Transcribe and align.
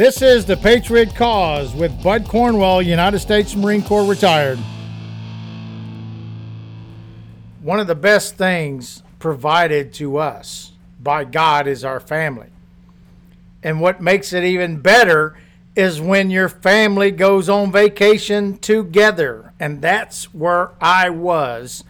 This 0.00 0.22
is 0.22 0.46
the 0.46 0.56
Patriot 0.56 1.14
Cause 1.14 1.74
with 1.74 2.02
Bud 2.02 2.26
Cornwell, 2.26 2.80
United 2.80 3.18
States 3.18 3.54
Marine 3.54 3.82
Corps 3.82 4.08
retired. 4.08 4.58
One 7.60 7.78
of 7.80 7.86
the 7.86 7.94
best 7.94 8.36
things 8.36 9.02
provided 9.18 9.92
to 9.94 10.16
us 10.16 10.72
by 11.02 11.24
God 11.24 11.66
is 11.66 11.84
our 11.84 12.00
family. 12.00 12.48
And 13.62 13.80
what 13.82 14.00
makes 14.00 14.32
it 14.32 14.42
even 14.42 14.78
better 14.78 15.36
is 15.76 16.00
when 16.00 16.30
your 16.30 16.48
family 16.48 17.10
goes 17.10 17.48
on 17.48 17.70
vacation 17.70 18.56
together. 18.58 19.52
And 19.60 19.82
that's 19.82 20.32
where 20.32 20.70
I 20.80 21.10
was 21.10 21.84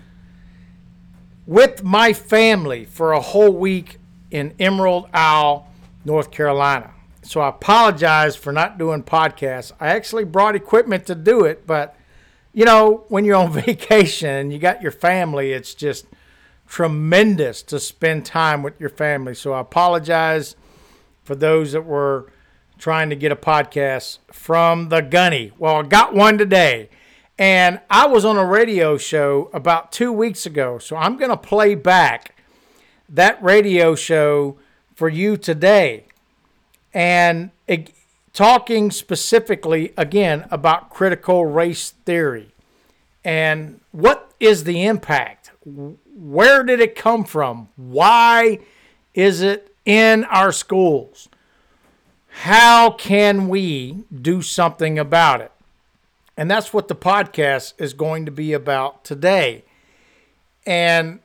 with 1.51 1.82
my 1.82 2.12
family 2.12 2.85
for 2.85 3.13
a 3.13 3.21
whole 3.21 3.53
week 3.53 3.99
in 4.31 4.54
Emerald 4.58 5.08
Isle, 5.13 5.68
North 6.04 6.31
Carolina 6.31 6.95
so 7.22 7.41
I 7.41 7.49
apologize 7.49 8.36
for 8.36 8.53
not 8.53 8.79
doing 8.79 9.03
podcasts. 9.03 9.72
I 9.79 9.89
actually 9.89 10.25
brought 10.25 10.57
equipment 10.57 11.07
to 11.07 11.14
do 11.14 11.44
it, 11.44 11.67
but 11.67 11.96
you 12.53 12.64
know, 12.64 13.05
when 13.08 13.25
you're 13.25 13.36
on 13.36 13.53
vacation 13.67 14.31
and 14.31 14.53
you 14.53 14.58
got 14.58 14.82
your 14.82 14.93
family, 14.93 15.53
it's 15.53 15.75
just 15.75 16.07
tremendous 16.67 17.63
to 17.64 17.79
spend 17.79 18.25
time 18.25 18.63
with 18.63 18.80
your 18.80 18.91
family. 18.91 19.35
So 19.35 19.53
I 19.53 19.61
apologize 19.61 20.57
for 21.22 21.35
those 21.35 21.72
that 21.72 21.82
were 21.82 22.32
trying 22.79 23.11
to 23.11 23.17
get 23.17 23.30
a 23.30 23.36
podcast 23.36 24.19
from 24.32 24.89
the 24.89 25.00
gunny. 25.00 25.53
Well, 25.58 25.77
I 25.77 25.82
got 25.82 26.14
one 26.14 26.39
today. 26.39 26.89
And 27.40 27.80
I 27.89 28.07
was 28.07 28.26
on 28.26 28.36
a 28.36 28.44
radio 28.44 28.99
show 28.99 29.49
about 29.54 29.93
two 29.93 30.12
weeks 30.12 30.44
ago. 30.44 30.79
So 30.79 30.94
I'm 30.94 31.17
going 31.17 31.30
to 31.30 31.39
play 31.39 31.75
back 31.75 32.36
that 33.08 33.42
radio 33.42 33.94
show 33.94 34.58
for 34.94 35.08
you 35.08 35.38
today 35.38 36.05
and 36.92 37.50
it, 37.66 37.94
talking 38.34 38.91
specifically 38.91 39.94
again 39.96 40.46
about 40.50 40.91
critical 40.91 41.46
race 41.46 41.94
theory 42.05 42.52
and 43.24 43.80
what 43.91 44.33
is 44.38 44.64
the 44.64 44.84
impact? 44.84 45.50
Where 45.64 46.62
did 46.62 46.78
it 46.78 46.94
come 46.94 47.24
from? 47.24 47.70
Why 47.77 48.58
is 49.14 49.41
it 49.41 49.74
in 49.86 50.24
our 50.24 50.52
schools? 50.52 51.30
How 52.28 52.91
can 52.91 53.48
we 53.48 54.05
do 54.14 54.42
something 54.42 54.98
about 54.98 55.41
it? 55.41 55.52
And 56.41 56.50
that's 56.50 56.72
what 56.72 56.88
the 56.88 56.94
podcast 56.94 57.74
is 57.77 57.92
going 57.92 58.24
to 58.24 58.33
be 58.33 58.55
about 58.55 59.05
today. 59.05 59.62
And 60.64 61.20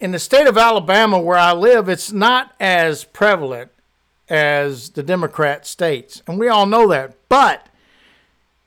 in 0.00 0.12
the 0.12 0.18
state 0.18 0.46
of 0.46 0.56
Alabama, 0.56 1.20
where 1.20 1.36
I 1.36 1.52
live, 1.52 1.90
it's 1.90 2.10
not 2.10 2.54
as 2.58 3.04
prevalent 3.04 3.70
as 4.30 4.88
the 4.88 5.02
Democrat 5.02 5.66
states. 5.66 6.22
And 6.26 6.38
we 6.38 6.48
all 6.48 6.64
know 6.64 6.88
that. 6.88 7.18
But 7.28 7.66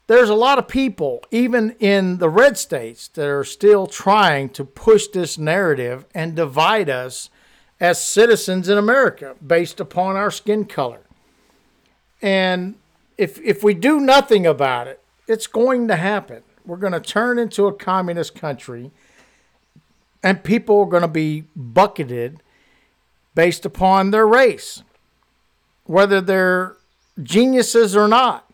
there's 0.05 0.29
a 0.29 0.35
lot 0.35 0.59
of 0.59 0.67
people, 0.67 1.23
even 1.31 1.71
in 1.79 2.19
the 2.19 2.29
red 2.29 2.59
states, 2.59 3.07
that 3.07 3.25
are 3.27 3.43
still 3.43 3.87
trying 3.87 4.49
to 4.49 4.63
push 4.63 5.07
this 5.07 5.39
narrative 5.39 6.05
and 6.13 6.35
divide 6.35 6.87
us 6.87 7.31
as 7.79 7.99
citizens 7.99 8.69
in 8.69 8.77
America 8.77 9.35
based 9.45 9.79
upon 9.79 10.17
our 10.17 10.29
skin 10.29 10.65
color. 10.65 11.01
And 12.21 12.75
if, 13.17 13.41
if 13.41 13.63
we 13.63 13.73
do 13.73 13.99
nothing 13.99 14.45
about 14.45 14.85
it, 14.85 15.01
it's 15.27 15.47
going 15.47 15.87
to 15.87 15.95
happen. 15.95 16.43
We're 16.65 16.77
going 16.77 16.93
to 16.93 16.99
turn 16.99 17.39
into 17.39 17.67
a 17.67 17.73
communist 17.73 18.35
country, 18.35 18.91
and 20.23 20.43
people 20.43 20.79
are 20.81 20.85
going 20.85 21.01
to 21.01 21.07
be 21.07 21.45
bucketed 21.55 22.41
based 23.35 23.65
upon 23.65 24.11
their 24.11 24.27
race 24.27 24.83
whether 25.87 26.21
they're 26.21 26.75
geniuses 27.21 27.95
or 27.95 28.07
not. 28.07 28.45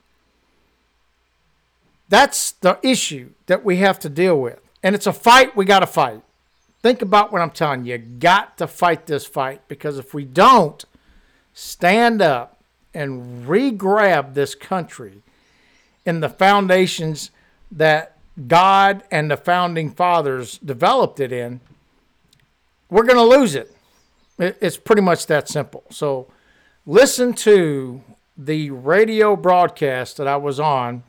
That's 2.08 2.52
the 2.52 2.80
issue 2.84 3.32
that 3.48 3.66
we 3.66 3.78
have 3.78 4.00
to 4.00 4.10
deal 4.10 4.40
with. 4.40 4.60
And 4.84 4.96
it's 4.96 5.08
a 5.08 5.14
fight 5.14 5.56
we 5.56 5.66
got 5.66 5.80
to 5.80 5.88
fight. 5.88 6.22
Think 6.82 7.02
about 7.02 7.32
what 7.32 7.42
I'm 7.42 7.50
telling 7.50 7.86
you. 7.86 7.94
You 7.94 7.98
got 7.98 8.58
to 8.60 8.68
fight 8.68 9.08
this 9.08 9.26
fight 9.26 9.62
because 9.68 9.98
if 9.98 10.14
we 10.14 10.26
don't 10.26 10.84
stand 11.54 12.22
up 12.22 12.62
and 12.94 13.48
re 13.48 13.72
grab 13.72 14.34
this 14.36 14.54
country 14.54 15.24
in 16.06 16.20
the 16.20 16.30
foundations 16.30 17.32
that 17.72 18.18
God 18.48 19.04
and 19.12 19.30
the 19.30 19.38
founding 19.38 19.92
fathers 19.92 20.58
developed 20.60 21.20
it 21.20 21.32
in, 21.32 21.62
we're 22.90 23.04
going 23.04 23.18
to 23.18 23.24
lose 23.38 23.56
it. 23.56 23.76
It's 24.40 24.78
pretty 24.78 25.02
much 25.02 25.28
that 25.28 25.48
simple. 25.48 25.84
So, 25.90 26.28
listen 26.86 27.34
to 27.34 28.02
the 28.38 28.72
radio 28.72 29.36
broadcast 29.36 30.18
that 30.18 30.28
I 30.28 30.38
was 30.38 30.60
on, 30.60 31.04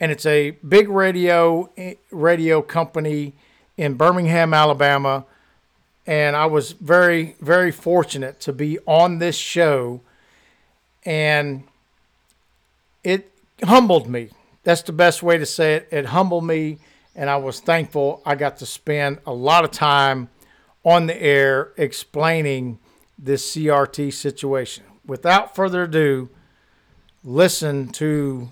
and 0.00 0.10
it's 0.10 0.26
a 0.26 0.50
big 0.66 0.88
radio 0.88 1.70
eh, 1.76 1.94
radio 2.10 2.62
company 2.62 3.34
in 3.76 3.94
Birmingham, 3.94 4.52
Alabama, 4.52 5.24
and 6.06 6.34
I 6.34 6.46
was 6.46 6.72
very 6.72 7.36
very 7.40 7.70
fortunate 7.70 8.40
to 8.40 8.52
be 8.52 8.78
on 8.86 9.18
this 9.18 9.36
show, 9.36 10.00
and 11.04 11.62
it 13.04 13.29
humbled 13.64 14.08
me. 14.08 14.30
That's 14.62 14.82
the 14.82 14.92
best 14.92 15.22
way 15.22 15.38
to 15.38 15.46
say 15.46 15.74
it. 15.74 15.88
It 15.90 16.06
humbled 16.06 16.44
me, 16.44 16.78
and 17.14 17.30
I 17.30 17.36
was 17.36 17.60
thankful 17.60 18.22
I 18.26 18.34
got 18.34 18.58
to 18.58 18.66
spend 18.66 19.18
a 19.26 19.32
lot 19.32 19.64
of 19.64 19.70
time 19.70 20.28
on 20.84 21.06
the 21.06 21.20
air 21.20 21.72
explaining 21.76 22.78
this 23.18 23.54
CRT 23.54 24.12
situation. 24.12 24.84
Without 25.06 25.54
further 25.54 25.84
ado, 25.84 26.30
listen 27.22 27.88
to 27.88 28.48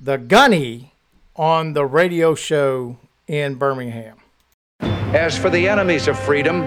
the 0.00 0.16
gunny 0.16 0.92
on 1.36 1.72
the 1.72 1.84
radio 1.84 2.34
show 2.34 2.98
in 3.26 3.54
Birmingham. 3.54 4.16
As 4.80 5.36
for 5.36 5.50
the 5.50 5.68
enemies 5.68 6.08
of 6.08 6.18
freedom, 6.18 6.60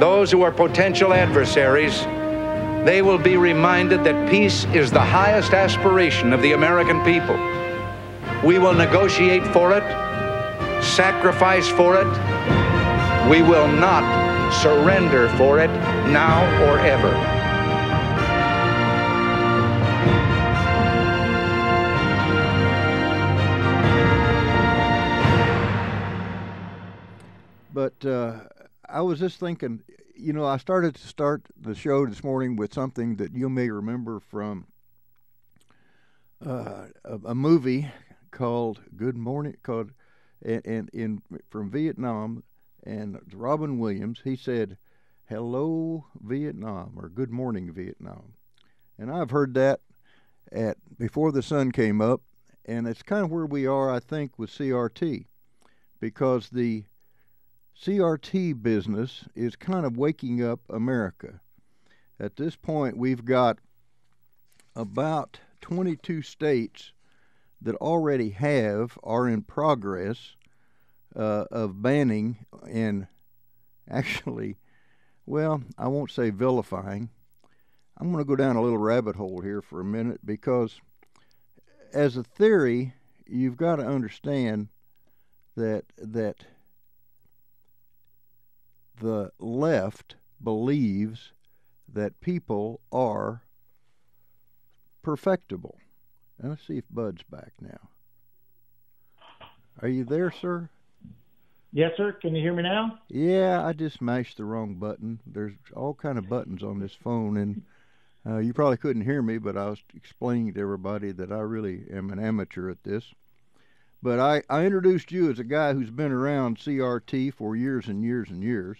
those 0.00 0.30
who 0.30 0.42
are 0.42 0.52
potential 0.52 1.12
adversaries, 1.12 2.04
they 2.84 3.00
will 3.00 3.18
be 3.18 3.38
reminded 3.38 4.04
that 4.04 4.30
peace 4.30 4.66
is 4.66 4.90
the 4.90 5.00
highest 5.00 5.54
aspiration 5.54 6.34
of 6.34 6.42
the 6.42 6.52
American 6.52 7.02
people. 7.02 7.36
We 8.46 8.58
will 8.58 8.74
negotiate 8.74 9.46
for 9.48 9.72
it, 9.72 9.82
sacrifice 10.82 11.66
for 11.66 11.96
it. 11.96 12.06
We 13.30 13.40
will 13.40 13.68
not 13.68 14.52
surrender 14.52 15.30
for 15.30 15.58
it 15.60 15.70
now 16.12 16.44
or 16.64 16.78
ever. 16.80 17.12
But 27.72 28.06
uh, 28.06 28.40
I 28.88 29.00
was 29.00 29.18
just 29.18 29.40
thinking, 29.40 29.82
you 30.24 30.32
know, 30.32 30.46
I 30.46 30.56
started 30.56 30.94
to 30.94 31.06
start 31.06 31.42
the 31.54 31.74
show 31.74 32.06
this 32.06 32.24
morning 32.24 32.56
with 32.56 32.72
something 32.72 33.16
that 33.16 33.34
you 33.34 33.50
may 33.50 33.68
remember 33.68 34.20
from 34.20 34.66
uh, 36.44 36.86
a, 37.04 37.18
a, 37.26 37.34
movie 37.34 37.90
called 38.30 38.80
Good 38.96 39.18
Morning, 39.18 39.56
called 39.62 39.90
and, 40.42 40.62
and 40.64 40.90
in 40.94 41.22
from 41.50 41.70
Vietnam 41.70 42.42
and 42.84 43.20
Robin 43.34 43.78
Williams, 43.78 44.22
he 44.24 44.34
said, 44.34 44.78
"Hello 45.28 46.06
Vietnam" 46.22 46.94
or 46.96 47.10
"Good 47.10 47.30
morning 47.30 47.70
Vietnam," 47.70 48.32
and 48.98 49.10
I've 49.10 49.30
heard 49.30 49.52
that 49.54 49.80
at 50.50 50.78
before 50.98 51.32
the 51.32 51.42
sun 51.42 51.70
came 51.70 52.00
up, 52.00 52.22
and 52.64 52.88
it's 52.88 53.02
kind 53.02 53.24
of 53.24 53.30
where 53.30 53.46
we 53.46 53.66
are, 53.66 53.90
I 53.90 54.00
think, 54.00 54.38
with 54.38 54.50
CRT, 54.50 55.26
because 56.00 56.48
the 56.48 56.84
CRT 57.80 58.62
business 58.62 59.24
is 59.34 59.56
kind 59.56 59.84
of 59.84 59.96
waking 59.96 60.42
up 60.44 60.60
America. 60.68 61.40
At 62.18 62.36
this 62.36 62.56
point, 62.56 62.96
we've 62.96 63.24
got 63.24 63.58
about 64.76 65.40
22 65.60 66.22
states 66.22 66.92
that 67.60 67.74
already 67.76 68.30
have, 68.30 68.98
are 69.02 69.28
in 69.28 69.42
progress, 69.42 70.36
uh, 71.16 71.44
of 71.50 71.82
banning 71.82 72.44
and 72.68 73.06
actually, 73.88 74.56
well, 75.26 75.62
I 75.78 75.88
won't 75.88 76.10
say 76.10 76.30
vilifying. 76.30 77.10
I'm 77.96 78.12
going 78.12 78.22
to 78.22 78.28
go 78.28 78.36
down 78.36 78.56
a 78.56 78.62
little 78.62 78.78
rabbit 78.78 79.16
hole 79.16 79.40
here 79.40 79.62
for 79.62 79.80
a 79.80 79.84
minute 79.84 80.20
because, 80.24 80.80
as 81.92 82.16
a 82.16 82.24
theory, 82.24 82.94
you've 83.26 83.56
got 83.56 83.76
to 83.76 83.86
understand 83.86 84.68
that 85.56 85.84
that 85.96 86.44
the 89.00 89.30
left 89.38 90.16
believes 90.42 91.32
that 91.92 92.20
people 92.20 92.80
are 92.92 93.42
perfectible. 95.02 95.78
Now, 96.42 96.50
let's 96.50 96.66
see 96.66 96.78
if 96.78 96.84
Bud's 96.90 97.22
back 97.22 97.52
now. 97.60 97.88
Are 99.80 99.88
you 99.88 100.04
there, 100.04 100.30
sir? 100.30 100.68
Yes, 101.72 101.92
sir. 101.96 102.12
Can 102.12 102.34
you 102.36 102.42
hear 102.42 102.54
me 102.54 102.62
now? 102.62 103.00
Yeah, 103.08 103.66
I 103.66 103.72
just 103.72 104.00
mashed 104.00 104.36
the 104.36 104.44
wrong 104.44 104.74
button. 104.74 105.18
There's 105.26 105.54
all 105.74 105.94
kind 105.94 106.18
of 106.18 106.28
buttons 106.28 106.62
on 106.62 106.78
this 106.78 106.94
phone, 106.94 107.36
and 107.36 107.62
uh, 108.24 108.38
you 108.38 108.52
probably 108.52 108.76
couldn't 108.76 109.02
hear 109.02 109.22
me, 109.22 109.38
but 109.38 109.56
I 109.56 109.70
was 109.70 109.82
explaining 109.94 110.54
to 110.54 110.60
everybody 110.60 111.10
that 111.12 111.32
I 111.32 111.40
really 111.40 111.84
am 111.92 112.10
an 112.10 112.20
amateur 112.20 112.70
at 112.70 112.84
this. 112.84 113.04
But 114.04 114.20
I, 114.20 114.42
I 114.50 114.66
introduced 114.66 115.10
you 115.12 115.30
as 115.30 115.38
a 115.38 115.44
guy 115.44 115.72
who's 115.72 115.88
been 115.88 116.12
around 116.12 116.58
CRT 116.58 117.32
for 117.32 117.56
years 117.56 117.88
and 117.88 118.04
years 118.04 118.28
and 118.28 118.42
years. 118.42 118.76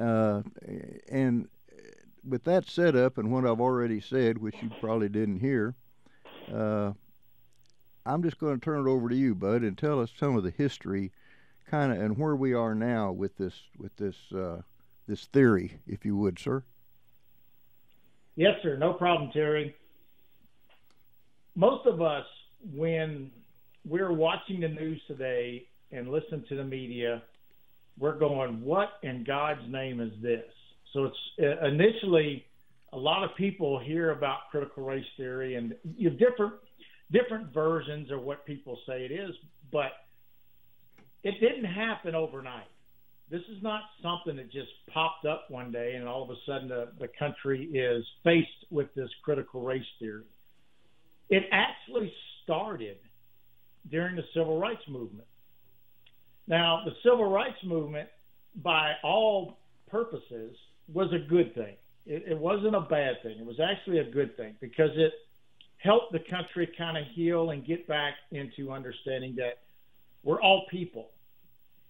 Uh, 0.00 0.42
and 1.10 1.48
with 2.24 2.44
that 2.44 2.68
setup 2.68 3.18
and 3.18 3.32
what 3.32 3.44
I've 3.44 3.60
already 3.60 4.00
said, 4.00 4.38
which 4.38 4.54
you 4.62 4.70
probably 4.80 5.08
didn't 5.08 5.40
hear, 5.40 5.74
uh, 6.54 6.92
I'm 8.06 8.22
just 8.22 8.38
going 8.38 8.54
to 8.54 8.64
turn 8.64 8.86
it 8.86 8.88
over 8.88 9.08
to 9.08 9.16
you, 9.16 9.34
Bud, 9.34 9.62
and 9.62 9.76
tell 9.76 10.00
us 10.00 10.12
some 10.16 10.36
of 10.36 10.44
the 10.44 10.52
history, 10.52 11.10
kind 11.68 11.90
of, 11.90 12.00
and 12.00 12.16
where 12.16 12.36
we 12.36 12.54
are 12.54 12.76
now 12.76 13.10
with 13.10 13.36
this 13.36 13.54
with 13.78 13.96
this 13.96 14.16
uh, 14.32 14.62
this 15.08 15.24
theory, 15.26 15.80
if 15.88 16.04
you 16.04 16.16
would, 16.16 16.38
sir. 16.38 16.62
Yes, 18.36 18.54
sir. 18.62 18.76
No 18.76 18.92
problem, 18.92 19.32
Terry. 19.32 19.74
Most 21.56 21.84
of 21.88 22.00
us, 22.00 22.26
when 22.72 23.32
we're 23.86 24.12
watching 24.12 24.60
the 24.60 24.68
news 24.68 25.00
today 25.06 25.66
and 25.92 26.08
listen 26.08 26.44
to 26.48 26.56
the 26.56 26.64
media, 26.64 27.22
we're 27.98 28.18
going, 28.18 28.62
"What 28.62 28.90
in 29.02 29.24
God's 29.24 29.66
name 29.68 30.00
is 30.00 30.12
this?" 30.22 30.44
So 30.92 31.04
it's 31.04 31.16
uh, 31.40 31.66
initially 31.66 32.46
a 32.92 32.98
lot 32.98 33.24
of 33.24 33.34
people 33.36 33.78
hear 33.78 34.10
about 34.10 34.50
critical 34.50 34.84
race 34.84 35.06
theory 35.16 35.54
and 35.54 35.74
you 35.96 36.10
different 36.10 36.54
different 37.12 37.52
versions 37.52 38.10
of 38.10 38.22
what 38.22 38.44
people 38.46 38.78
say 38.86 39.04
it 39.04 39.12
is, 39.12 39.34
but 39.72 39.92
it 41.22 41.34
didn't 41.40 41.64
happen 41.64 42.14
overnight. 42.14 42.68
This 43.30 43.42
is 43.42 43.62
not 43.62 43.82
something 44.02 44.36
that 44.36 44.50
just 44.50 44.70
popped 44.92 45.24
up 45.24 45.46
one 45.50 45.70
day 45.70 45.94
and 45.94 46.06
all 46.06 46.22
of 46.22 46.30
a 46.30 46.36
sudden 46.46 46.68
the, 46.68 46.88
the 46.98 47.08
country 47.18 47.64
is 47.66 48.04
faced 48.24 48.48
with 48.70 48.92
this 48.94 49.08
critical 49.22 49.62
race 49.62 49.84
theory. 49.98 50.24
It 51.28 51.44
actually 51.52 52.12
started 52.42 52.98
during 53.88 54.16
the 54.16 54.24
civil 54.34 54.58
rights 54.58 54.82
movement. 54.88 55.26
Now, 56.46 56.82
the 56.84 56.92
civil 57.02 57.30
rights 57.30 57.58
movement, 57.64 58.08
by 58.56 58.94
all 59.02 59.58
purposes, 59.88 60.56
was 60.92 61.12
a 61.12 61.28
good 61.28 61.54
thing. 61.54 61.76
It, 62.06 62.24
it 62.32 62.38
wasn't 62.38 62.74
a 62.74 62.80
bad 62.80 63.22
thing. 63.22 63.36
It 63.38 63.46
was 63.46 63.60
actually 63.60 63.98
a 63.98 64.10
good 64.10 64.36
thing 64.36 64.56
because 64.60 64.90
it 64.96 65.12
helped 65.78 66.12
the 66.12 66.18
country 66.30 66.68
kind 66.76 66.98
of 66.98 67.04
heal 67.14 67.50
and 67.50 67.64
get 67.64 67.86
back 67.86 68.14
into 68.32 68.72
understanding 68.72 69.34
that 69.36 69.62
we're 70.22 70.40
all 70.40 70.66
people. 70.70 71.10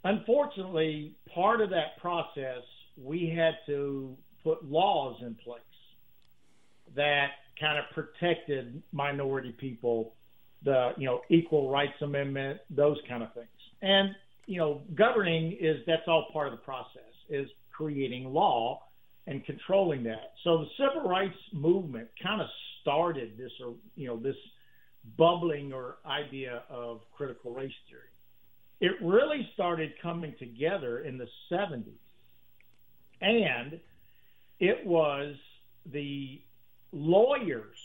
Unfortunately, 0.05 1.17
part 1.35 1.61
of 1.61 1.71
that 1.71 1.99
process, 2.01 2.63
we 2.97 3.35
had 3.35 3.55
to 3.67 4.17
put 4.43 4.65
laws 4.65 5.17
in 5.23 5.35
place 5.35 5.61
that 6.95 7.29
kind 7.59 7.79
of 7.79 7.85
protected 7.95 8.83
minority 8.93 9.53
people, 9.53 10.15
the 10.65 10.91
you 10.97 11.07
know 11.07 11.21
equal 11.29 11.71
rights 11.71 12.01
amendment, 12.03 12.61
those 12.71 12.99
kind 13.09 13.23
of 13.23 13.33
things. 13.35 13.49
And 13.83 14.15
you 14.47 14.59
know, 14.59 14.83
governing 14.95 15.57
is 15.61 15.79
that's 15.87 16.03
all 16.09 16.27
part 16.33 16.49
of 16.49 16.53
the 16.53 16.65
process 16.65 17.03
is 17.29 17.49
creating 17.71 18.33
law 18.33 18.83
and 19.27 19.45
controlling 19.45 20.03
that. 20.05 20.33
So 20.43 20.59
the 20.59 20.67
civil 20.77 21.09
rights 21.09 21.37
movement 21.53 22.09
kind 22.23 22.41
of 22.41 22.49
started 22.83 23.39
this, 23.39 23.53
or 23.65 23.75
you 23.95 24.09
know, 24.09 24.17
this 24.17 24.37
bubbling 25.17 25.73
or 25.73 25.97
idea 26.05 26.63
of 26.69 27.01
critical 27.17 27.53
race 27.55 27.73
theory. 27.89 28.03
It 28.81 28.93
really 29.03 29.49
started 29.55 29.93
coming 30.03 30.35
together 30.39 31.01
in 31.01 31.19
the 31.19 31.29
70s, 31.51 31.85
and 33.21 33.79
it 34.59 34.87
was 34.87 35.37
the 35.93 36.41
lawyers 36.93 37.77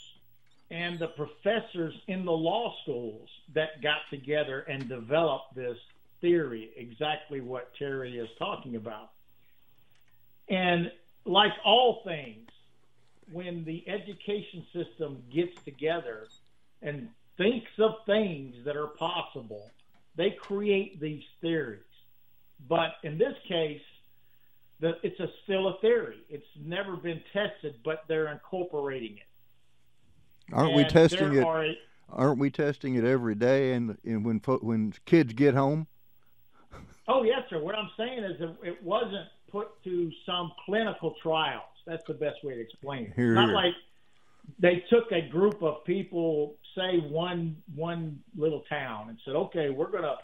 and 0.71 0.97
the 0.99 1.07
professors 1.07 1.93
in 2.07 2.25
the 2.25 2.31
law 2.31 2.73
schools 2.81 3.29
that 3.53 3.81
got 3.81 3.99
together 4.09 4.61
and 4.61 4.89
developed 4.89 5.55
this 5.55 5.77
theory, 6.21 6.71
exactly 6.75 7.39
what 7.39 7.71
Terry 7.77 8.17
is 8.17 8.29
talking 8.39 8.75
about. 8.75 9.11
And 10.49 10.91
like 11.25 11.51
all 11.63 12.01
things, 12.03 12.49
when 13.31 13.63
the 13.63 13.83
education 13.87 14.65
system 14.73 15.23
gets 15.33 15.61
together 15.63 16.27
and 16.81 17.09
thinks 17.37 17.71
of 17.79 17.95
things 18.05 18.55
that 18.65 18.75
are 18.75 18.87
possible, 18.87 19.69
they 20.15 20.31
create 20.31 20.99
these 20.99 21.23
theories. 21.41 21.81
But 22.67 22.93
in 23.03 23.17
this 23.17 23.35
case, 23.47 23.81
the, 24.79 24.93
it's 25.03 25.19
a, 25.19 25.27
still 25.43 25.67
a 25.67 25.77
theory. 25.79 26.17
It's 26.29 26.45
never 26.63 26.95
been 26.95 27.21
tested, 27.33 27.75
but 27.83 28.03
they're 28.07 28.31
incorporating 28.31 29.17
it. 29.17 29.27
Aren't 30.51 30.69
and 30.69 30.77
we 30.77 30.83
testing 30.85 31.33
it? 31.33 31.43
Are, 31.43 31.65
aren't 32.09 32.39
we 32.39 32.49
testing 32.49 32.95
it 32.95 33.03
every 33.03 33.35
day? 33.35 33.73
And, 33.73 33.97
and 34.03 34.25
when 34.25 34.39
when 34.61 34.93
kids 35.05 35.33
get 35.33 35.53
home. 35.53 35.87
Oh 37.07 37.23
yes, 37.23 37.41
sir. 37.49 37.59
What 37.59 37.75
I'm 37.75 37.89
saying 37.97 38.23
is, 38.23 38.41
it 38.63 38.83
wasn't 38.83 39.27
put 39.51 39.81
to 39.83 40.11
some 40.25 40.51
clinical 40.65 41.15
trials. 41.21 41.63
That's 41.85 42.03
the 42.07 42.13
best 42.13 42.43
way 42.43 42.55
to 42.55 42.61
explain 42.61 43.05
it. 43.05 43.13
Here, 43.15 43.35
Not 43.35 43.47
here. 43.47 43.55
like 43.55 43.73
they 44.59 44.83
took 44.89 45.11
a 45.11 45.21
group 45.29 45.61
of 45.61 45.83
people, 45.85 46.55
say 46.75 46.99
one 46.99 47.57
one 47.75 48.19
little 48.35 48.63
town, 48.69 49.09
and 49.09 49.19
said, 49.23 49.35
"Okay, 49.35 49.69
we're 49.69 49.91
going 49.91 50.03
to 50.03 50.17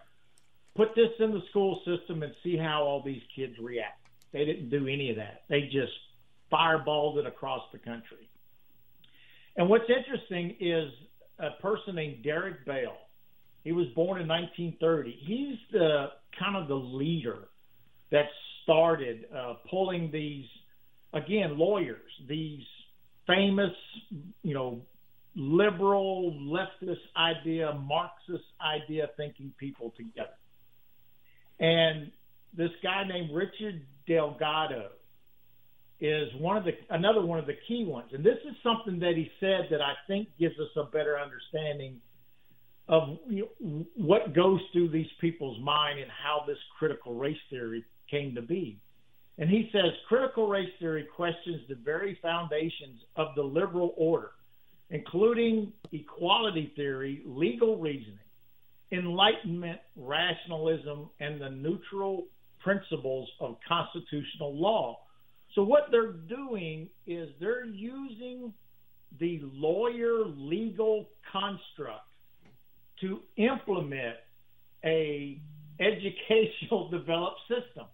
put 0.75 0.95
this 0.95 1.11
in 1.19 1.31
the 1.31 1.41
school 1.49 1.81
system 1.85 2.23
and 2.23 2.33
see 2.43 2.57
how 2.57 2.83
all 2.83 3.01
these 3.03 3.21
kids 3.35 3.57
react." 3.59 4.07
They 4.31 4.45
didn't 4.45 4.69
do 4.69 4.87
any 4.87 5.09
of 5.09 5.17
that. 5.17 5.43
They 5.49 5.63
just 5.63 5.93
fireballed 6.51 7.17
it 7.17 7.25
across 7.25 7.63
the 7.71 7.77
country. 7.79 8.29
And 9.61 9.69
what's 9.69 9.85
interesting 9.95 10.55
is 10.59 10.91
a 11.37 11.61
person 11.61 11.93
named 11.93 12.23
Derek 12.23 12.65
Bell. 12.65 12.97
He 13.63 13.71
was 13.71 13.85
born 13.93 14.19
in 14.19 14.27
1930. 14.27 15.15
He's 15.23 15.59
the 15.71 16.07
kind 16.39 16.57
of 16.57 16.67
the 16.67 16.73
leader 16.73 17.49
that 18.11 18.25
started 18.63 19.25
uh, 19.31 19.57
pulling 19.69 20.09
these, 20.11 20.45
again, 21.13 21.59
lawyers, 21.59 22.09
these 22.27 22.63
famous, 23.27 23.69
you 24.41 24.55
know, 24.55 24.81
liberal, 25.35 26.33
leftist 26.41 26.95
idea, 27.15 27.71
Marxist 27.83 28.43
idea 28.59 29.09
thinking 29.15 29.53
people 29.59 29.93
together. 29.95 30.39
And 31.59 32.11
this 32.57 32.71
guy 32.81 33.03
named 33.07 33.29
Richard 33.31 33.85
Delgado 34.07 34.87
is 36.01 36.29
one 36.39 36.57
of 36.57 36.65
the 36.65 36.71
another 36.89 37.21
one 37.21 37.39
of 37.39 37.45
the 37.45 37.57
key 37.67 37.85
ones. 37.85 38.09
And 38.11 38.23
this 38.23 38.39
is 38.43 38.55
something 38.63 38.99
that 38.99 39.13
he 39.15 39.31
said 39.39 39.67
that 39.69 39.81
I 39.81 39.93
think 40.07 40.27
gives 40.39 40.55
us 40.59 40.69
a 40.75 40.85
better 40.85 41.17
understanding 41.17 42.01
of 42.87 43.19
you 43.29 43.47
know, 43.61 43.85
what 43.95 44.33
goes 44.35 44.59
through 44.73 44.89
these 44.89 45.07
people's 45.21 45.61
mind 45.61 45.99
and 45.99 46.09
how 46.11 46.43
this 46.47 46.57
critical 46.77 47.13
race 47.13 47.37
theory 47.49 47.85
came 48.09 48.33
to 48.35 48.41
be. 48.41 48.79
And 49.37 49.49
he 49.49 49.69
says 49.71 49.91
critical 50.07 50.47
race 50.47 50.69
theory 50.79 51.07
questions 51.15 51.61
the 51.69 51.75
very 51.75 52.17
foundations 52.21 53.01
of 53.15 53.29
the 53.35 53.43
liberal 53.43 53.93
order, 53.95 54.31
including 54.89 55.71
equality 55.91 56.73
theory, 56.75 57.21
legal 57.25 57.77
reasoning, 57.77 58.19
enlightenment, 58.91 59.79
rationalism, 59.95 61.09
and 61.19 61.39
the 61.39 61.49
neutral 61.49 62.25
principles 62.59 63.29
of 63.39 63.57
constitutional 63.67 64.53
law. 64.53 64.99
So, 65.55 65.63
what 65.63 65.87
they're 65.91 66.13
doing 66.13 66.89
is 67.05 67.29
they're 67.39 67.65
using 67.65 68.53
the 69.19 69.41
lawyer 69.43 70.25
legal 70.25 71.09
construct 71.31 72.05
to 73.01 73.19
implement 73.35 74.15
a 74.85 75.41
educational 75.79 76.89
developed 76.91 77.41
system. 77.47 77.85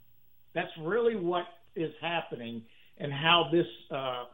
That's 0.53 0.71
really 0.81 1.15
what 1.15 1.45
is 1.75 1.93
happening 2.01 2.63
and 2.97 3.11
how 3.11 3.49
this 3.51 3.67
uh, 3.91 4.25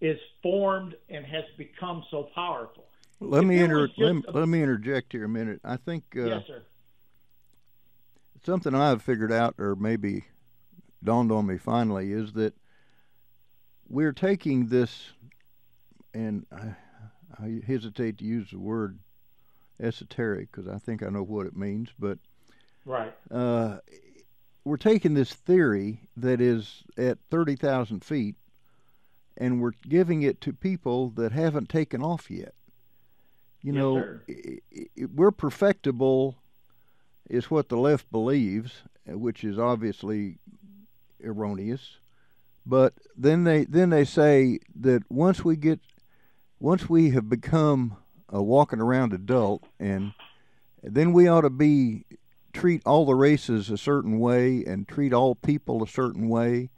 is 0.00 0.18
formed 0.42 0.94
and 1.08 1.24
has 1.24 1.44
become 1.56 2.04
so 2.10 2.28
powerful. 2.34 2.84
Let 3.20 3.44
me, 3.44 3.60
inter- 3.62 3.88
let, 3.96 4.14
me, 4.14 4.22
a- 4.26 4.30
let 4.32 4.48
me 4.48 4.62
interject 4.62 5.12
here 5.12 5.24
a 5.24 5.28
minute. 5.28 5.60
I 5.64 5.76
think 5.76 6.04
uh, 6.16 6.24
yes, 6.24 6.42
sir. 6.46 6.62
something 8.44 8.74
I've 8.74 9.02
figured 9.02 9.32
out, 9.32 9.54
or 9.58 9.76
maybe 9.76 10.24
dawned 11.04 11.30
on 11.30 11.46
me 11.46 11.56
finally, 11.56 12.12
is 12.12 12.32
that 12.32 12.54
we're 13.92 14.12
taking 14.12 14.68
this, 14.68 15.10
and 16.14 16.46
I, 16.50 16.74
I 17.38 17.60
hesitate 17.66 18.18
to 18.18 18.24
use 18.24 18.50
the 18.50 18.58
word 18.58 18.98
esoteric 19.78 20.50
because 20.50 20.66
I 20.66 20.78
think 20.78 21.02
I 21.02 21.10
know 21.10 21.22
what 21.22 21.46
it 21.46 21.54
means, 21.54 21.90
but 21.98 22.18
right. 22.86 23.14
Uh, 23.30 23.78
we're 24.64 24.78
taking 24.78 25.14
this 25.14 25.32
theory 25.32 26.00
that 26.16 26.40
is 26.40 26.84
at 26.96 27.18
30,000 27.30 28.02
feet 28.02 28.36
and 29.36 29.60
we're 29.60 29.72
giving 29.88 30.22
it 30.22 30.40
to 30.40 30.52
people 30.52 31.10
that 31.10 31.32
haven't 31.32 31.68
taken 31.68 32.02
off 32.02 32.30
yet. 32.30 32.54
You 33.60 33.72
yes, 33.72 33.80
know, 33.80 34.18
it, 34.26 34.62
it, 34.70 35.10
we're 35.14 35.30
perfectible, 35.30 36.36
is 37.28 37.50
what 37.50 37.68
the 37.68 37.76
left 37.76 38.10
believes, 38.10 38.82
which 39.06 39.44
is 39.44 39.58
obviously 39.58 40.38
erroneous. 41.24 41.98
But 42.64 42.94
then 43.16 43.44
they 43.44 43.64
then 43.64 43.90
they 43.90 44.04
say 44.04 44.60
that 44.80 45.02
once 45.10 45.44
we 45.44 45.56
get 45.56 45.80
once 46.60 46.88
we 46.88 47.10
have 47.10 47.28
become 47.28 47.96
a 48.28 48.42
walking 48.42 48.80
around 48.80 49.12
adult 49.12 49.64
and 49.80 50.12
then 50.82 51.12
we 51.12 51.28
ought 51.28 51.42
to 51.42 51.50
be 51.50 52.04
treat 52.52 52.82
all 52.86 53.04
the 53.04 53.14
races 53.14 53.70
a 53.70 53.78
certain 53.78 54.18
way 54.18 54.64
and 54.64 54.86
treat 54.86 55.12
all 55.12 55.34
people 55.34 55.82
a 55.82 55.88
certain 55.88 56.28
way. 56.28 56.70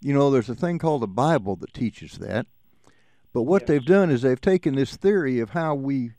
You 0.00 0.12
know, 0.12 0.30
there's 0.30 0.50
a 0.50 0.54
thing 0.54 0.78
called 0.78 1.02
the 1.02 1.08
Bible 1.08 1.56
that 1.56 1.72
teaches 1.72 2.18
that. 2.18 2.46
But 3.32 3.42
what 3.42 3.62
yes. 3.62 3.68
they've 3.68 3.84
done 3.84 4.10
is 4.10 4.22
they've 4.22 4.40
taken 4.40 4.74
this 4.74 4.96
theory 4.96 5.40
of 5.40 5.50
how 5.50 5.74
we 5.74 6.12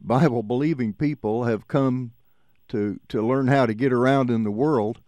Bible 0.00 0.42
believing 0.42 0.94
people 0.94 1.44
have 1.44 1.68
come 1.68 2.12
to 2.68 2.98
to 3.08 3.24
learn 3.24 3.48
how 3.48 3.66
to 3.66 3.74
get 3.74 3.92
around 3.92 4.30
in 4.30 4.42
the 4.42 4.50
world 4.50 5.00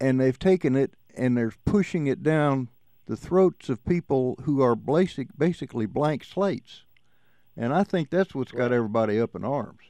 and 0.00 0.20
they've 0.20 0.38
taken 0.38 0.74
it 0.76 0.94
and 1.16 1.36
they're 1.36 1.52
pushing 1.64 2.06
it 2.06 2.22
down 2.22 2.68
the 3.06 3.16
throats 3.16 3.68
of 3.68 3.84
people 3.84 4.38
who 4.44 4.62
are 4.62 4.74
basic 4.74 5.28
basically 5.36 5.86
blank 5.86 6.24
slates. 6.24 6.84
And 7.56 7.72
I 7.72 7.84
think 7.84 8.10
that's 8.10 8.34
what's 8.34 8.52
got 8.52 8.72
everybody 8.72 9.20
up 9.20 9.34
in 9.34 9.44
arms. 9.44 9.80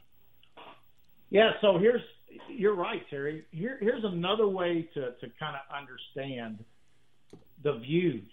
Yeah, 1.31 1.53
so 1.61 1.79
here's 1.79 2.03
you're 2.49 2.75
right, 2.75 3.03
Terry. 3.09 3.45
Here, 3.51 3.79
here's 3.81 4.05
another 4.05 4.49
way 4.49 4.89
to, 4.95 5.01
to 5.13 5.33
kind 5.39 5.57
of 5.57 5.77
understand 5.77 6.65
the 7.63 7.79
views 7.79 8.31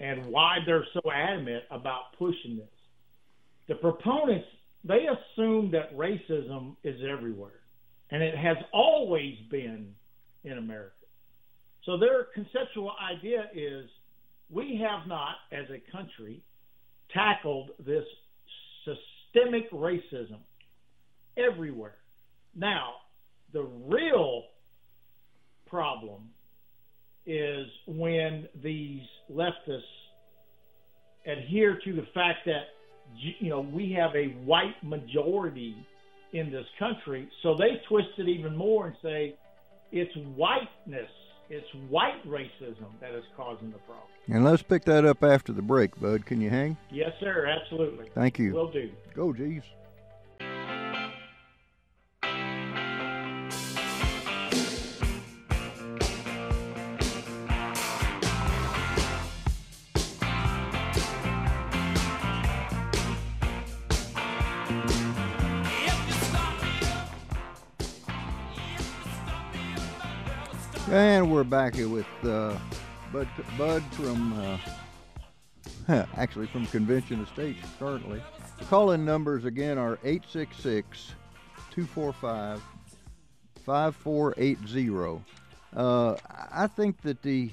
and 0.00 0.26
why 0.26 0.58
they're 0.66 0.86
so 0.92 1.00
adamant 1.12 1.64
about 1.70 2.16
pushing 2.18 2.56
this. 2.56 2.68
The 3.68 3.76
proponents 3.76 4.46
they 4.84 5.06
assume 5.06 5.70
that 5.70 5.96
racism 5.96 6.76
is 6.82 7.00
everywhere, 7.08 7.60
and 8.10 8.22
it 8.22 8.36
has 8.36 8.56
always 8.72 9.36
been 9.50 9.94
in 10.44 10.58
America. 10.58 11.01
So 11.84 11.98
their 11.98 12.28
conceptual 12.34 12.92
idea 13.00 13.50
is 13.54 13.88
we 14.50 14.80
have 14.82 15.08
not, 15.08 15.36
as 15.50 15.66
a 15.70 15.80
country, 15.90 16.42
tackled 17.12 17.70
this 17.84 18.04
systemic 18.84 19.70
racism 19.72 20.38
everywhere. 21.36 21.96
Now, 22.54 22.94
the 23.52 23.62
real 23.62 24.44
problem 25.66 26.28
is 27.26 27.66
when 27.86 28.48
these 28.62 29.02
leftists 29.30 29.80
adhere 31.26 31.78
to 31.84 31.92
the 31.94 32.06
fact 32.14 32.40
that 32.46 32.64
you 33.40 33.48
know 33.48 33.60
we 33.60 33.92
have 33.92 34.10
a 34.14 34.28
white 34.44 34.74
majority 34.82 35.76
in 36.32 36.50
this 36.50 36.66
country, 36.78 37.28
so 37.42 37.54
they 37.56 37.80
twist 37.88 38.08
it 38.18 38.28
even 38.28 38.56
more 38.56 38.86
and 38.86 38.96
say 39.02 39.36
it's 39.92 40.14
whiteness, 40.36 41.10
it's 41.52 41.68
white 41.90 42.26
racism 42.26 42.86
that 43.00 43.14
is 43.14 43.24
causing 43.36 43.70
the 43.70 43.78
problem. 43.78 44.08
And 44.28 44.42
let's 44.42 44.62
pick 44.62 44.84
that 44.86 45.04
up 45.04 45.22
after 45.22 45.52
the 45.52 45.60
break, 45.60 46.00
Bud. 46.00 46.24
Can 46.24 46.40
you 46.40 46.48
hang? 46.48 46.78
Yes, 46.90 47.10
sir. 47.20 47.46
Absolutely. 47.46 48.06
Thank 48.14 48.38
you. 48.38 48.54
Will 48.54 48.72
do. 48.72 48.90
Go, 49.14 49.34
Jeeves. 49.34 49.66
Back 71.52 71.74
here 71.74 71.88
with 71.88 72.06
uh, 72.24 72.56
Bud, 73.12 73.28
Bud 73.58 73.82
from, 73.90 74.58
uh, 75.86 76.06
actually 76.16 76.46
from 76.46 76.64
Convention 76.68 77.22
Estates 77.22 77.60
currently. 77.78 78.22
The 78.58 78.64
call-in 78.64 79.04
numbers 79.04 79.44
again 79.44 79.76
are 79.76 79.98
866 80.02 81.12
245 81.70 82.62
5480. 83.66 85.22
Uh, 85.76 86.16
I 86.50 86.68
think 86.68 87.02
that 87.02 87.20
the 87.20 87.50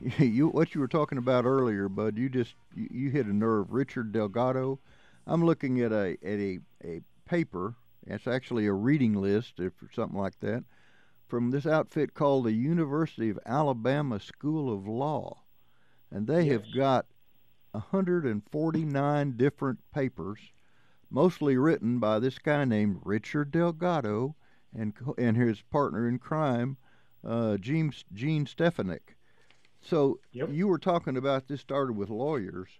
you 0.20 0.46
what 0.46 0.76
you 0.76 0.80
were 0.80 0.86
talking 0.86 1.18
about 1.18 1.46
earlier, 1.46 1.88
Bud, 1.88 2.16
you 2.16 2.28
just 2.28 2.54
you, 2.76 2.88
you 2.88 3.10
hit 3.10 3.26
a 3.26 3.34
nerve. 3.34 3.72
Richard 3.72 4.12
Delgado. 4.12 4.78
I'm 5.26 5.44
looking 5.44 5.80
at 5.80 5.90
a 5.90 6.16
at 6.22 6.38
a, 6.38 6.60
a 6.84 7.00
paper. 7.26 7.74
It's 8.06 8.28
actually 8.28 8.68
a 8.68 8.72
reading 8.72 9.20
list 9.20 9.58
or 9.58 9.72
something 9.92 10.20
like 10.20 10.38
that 10.38 10.62
from 11.26 11.50
this 11.50 11.66
outfit 11.66 12.14
called 12.14 12.44
the 12.44 12.52
University 12.52 13.30
of 13.30 13.38
Alabama 13.46 14.20
School 14.20 14.72
of 14.72 14.86
Law. 14.86 15.42
And 16.10 16.26
they 16.26 16.44
yes. 16.44 16.52
have 16.52 16.74
got 16.74 17.06
149 17.72 19.36
different 19.36 19.78
papers, 19.92 20.38
mostly 21.10 21.56
written 21.56 21.98
by 21.98 22.18
this 22.18 22.38
guy 22.38 22.64
named 22.64 23.00
Richard 23.04 23.50
Delgado 23.50 24.36
and, 24.72 24.94
and 25.18 25.36
his 25.36 25.60
partner 25.62 26.08
in 26.08 26.18
crime, 26.18 26.76
uh, 27.26 27.56
Jean, 27.56 27.92
Jean 28.12 28.46
Stefancic. 28.46 29.16
So 29.80 30.20
yep. 30.32 30.50
you 30.50 30.68
were 30.68 30.78
talking 30.78 31.16
about 31.16 31.48
this 31.48 31.60
started 31.60 31.96
with 31.96 32.10
lawyers. 32.10 32.70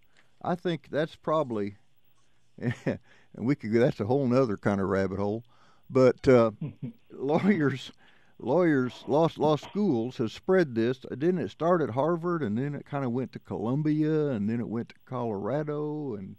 I 0.43 0.55
think 0.55 0.89
that's 0.91 1.17
probably, 1.17 1.77
and 2.59 2.99
we 3.37 3.55
could 3.55 3.73
that's 3.73 4.01
a 4.01 4.07
whole 4.07 4.27
nother 4.27 4.57
kind 4.57 4.81
of 4.81 4.89
rabbit 4.89 5.19
hole. 5.19 5.45
But 5.91 6.27
uh, 6.27 6.53
lawyers 7.11 7.93
lawyers, 8.39 9.05
law, 9.07 9.29
law 9.37 9.57
schools 9.57 10.19
have 10.19 10.33
spread 10.33 10.75
this. 10.75 10.99
Didn't 10.99 11.39
it 11.39 11.51
start 11.51 11.83
at 11.83 11.91
Harvard 11.91 12.43
and 12.43 12.59
then 12.59 12.75
it 12.75 12.87
kind 12.87 13.05
of 13.05 13.13
went 13.13 13.33
to 13.33 13.39
Columbia 13.39 14.29
and 14.29 14.49
then 14.49 14.61
it 14.61 14.69
went 14.69 14.91
to 14.91 14.95
Colorado 15.07 16.15
and 16.15 16.37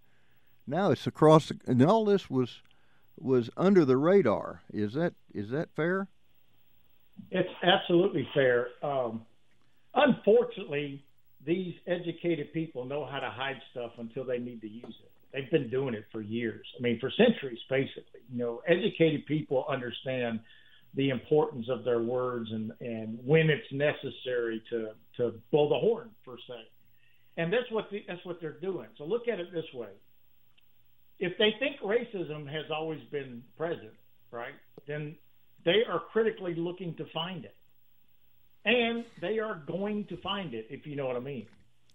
now 0.67 0.91
it's 0.91 1.07
across. 1.07 1.49
The, 1.49 1.59
and 1.67 1.81
all 1.83 2.05
this 2.05 2.29
was 2.29 2.61
was 3.17 3.49
under 3.55 3.85
the 3.85 3.97
radar. 3.97 4.61
Is 4.73 4.93
that 4.93 5.13
is 5.33 5.49
that 5.51 5.69
fair? 5.75 6.07
It's 7.31 7.49
absolutely 7.63 8.27
fair. 8.33 8.67
Um, 8.83 9.25
unfortunately, 9.93 11.03
these 11.45 11.75
educated 11.87 12.51
people 12.51 12.85
know 12.85 13.05
how 13.05 13.19
to 13.19 13.29
hide 13.29 13.61
stuff 13.71 13.91
until 13.97 14.25
they 14.25 14.37
need 14.37 14.61
to 14.61 14.67
use 14.67 14.83
it. 15.03 15.11
They've 15.31 15.51
been 15.51 15.69
doing 15.69 15.93
it 15.93 16.05
for 16.11 16.21
years. 16.21 16.65
I 16.77 16.81
mean, 16.81 16.99
for 16.99 17.11
centuries, 17.11 17.59
basically. 17.69 18.21
You 18.31 18.37
know, 18.37 18.61
educated 18.67 19.25
people 19.25 19.65
understand 19.69 20.39
the 20.95 21.09
importance 21.09 21.67
of 21.69 21.83
their 21.83 22.01
words 22.01 22.49
and, 22.51 22.71
and 22.79 23.19
when 23.23 23.49
it's 23.49 23.71
necessary 23.71 24.61
to, 24.69 24.89
to 25.17 25.33
blow 25.51 25.69
the 25.69 25.75
horn 25.75 26.09
per 26.23 26.37
se. 26.47 26.55
And 27.37 27.51
that's 27.51 27.69
what 27.71 27.89
the, 27.91 28.03
that's 28.07 28.25
what 28.25 28.37
they're 28.39 28.59
doing. 28.59 28.87
So 28.97 29.03
look 29.03 29.27
at 29.27 29.39
it 29.39 29.53
this 29.53 29.65
way. 29.73 29.89
If 31.19 31.33
they 31.37 31.53
think 31.59 31.79
racism 31.81 32.45
has 32.47 32.65
always 32.73 33.01
been 33.11 33.43
present, 33.57 33.93
right, 34.31 34.53
then 34.87 35.15
they 35.63 35.81
are 35.89 36.01
critically 36.11 36.55
looking 36.55 36.95
to 36.95 37.05
find 37.13 37.45
it. 37.45 37.55
And 38.65 39.05
they 39.21 39.39
are 39.39 39.61
going 39.67 40.05
to 40.09 40.17
find 40.21 40.53
it, 40.53 40.67
if 40.69 40.85
you 40.87 40.95
know 40.95 41.05
what 41.05 41.15
I 41.15 41.19
mean. 41.19 41.45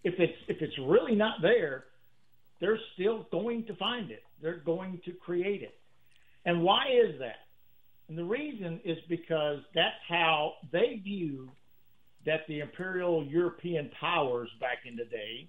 If 0.05 0.15
it's 0.19 0.33
if 0.49 0.59
it's 0.63 0.79
really 0.79 1.15
not 1.15 1.43
there, 1.43 1.85
they're 2.61 2.79
still 2.95 3.27
going 3.33 3.65
to 3.67 3.75
find 3.77 4.11
it. 4.11 4.23
They're 4.41 4.61
going 4.61 5.01
to 5.05 5.13
create 5.13 5.63
it. 5.63 5.75
And 6.45 6.63
why 6.63 6.85
is 6.89 7.19
that? 7.19 7.50
And 8.11 8.19
the 8.19 8.25
reason 8.25 8.81
is 8.85 8.99
because 9.09 9.59
that's 9.73 9.95
how 10.09 10.55
they 10.73 11.01
view 11.03 11.49
that 12.27 12.41
the 12.49 12.59
imperial 12.59 13.25
European 13.25 13.89
powers 14.01 14.49
back 14.61 14.79
in 14.85 14.97
the 14.97 15.05
day 15.05 15.49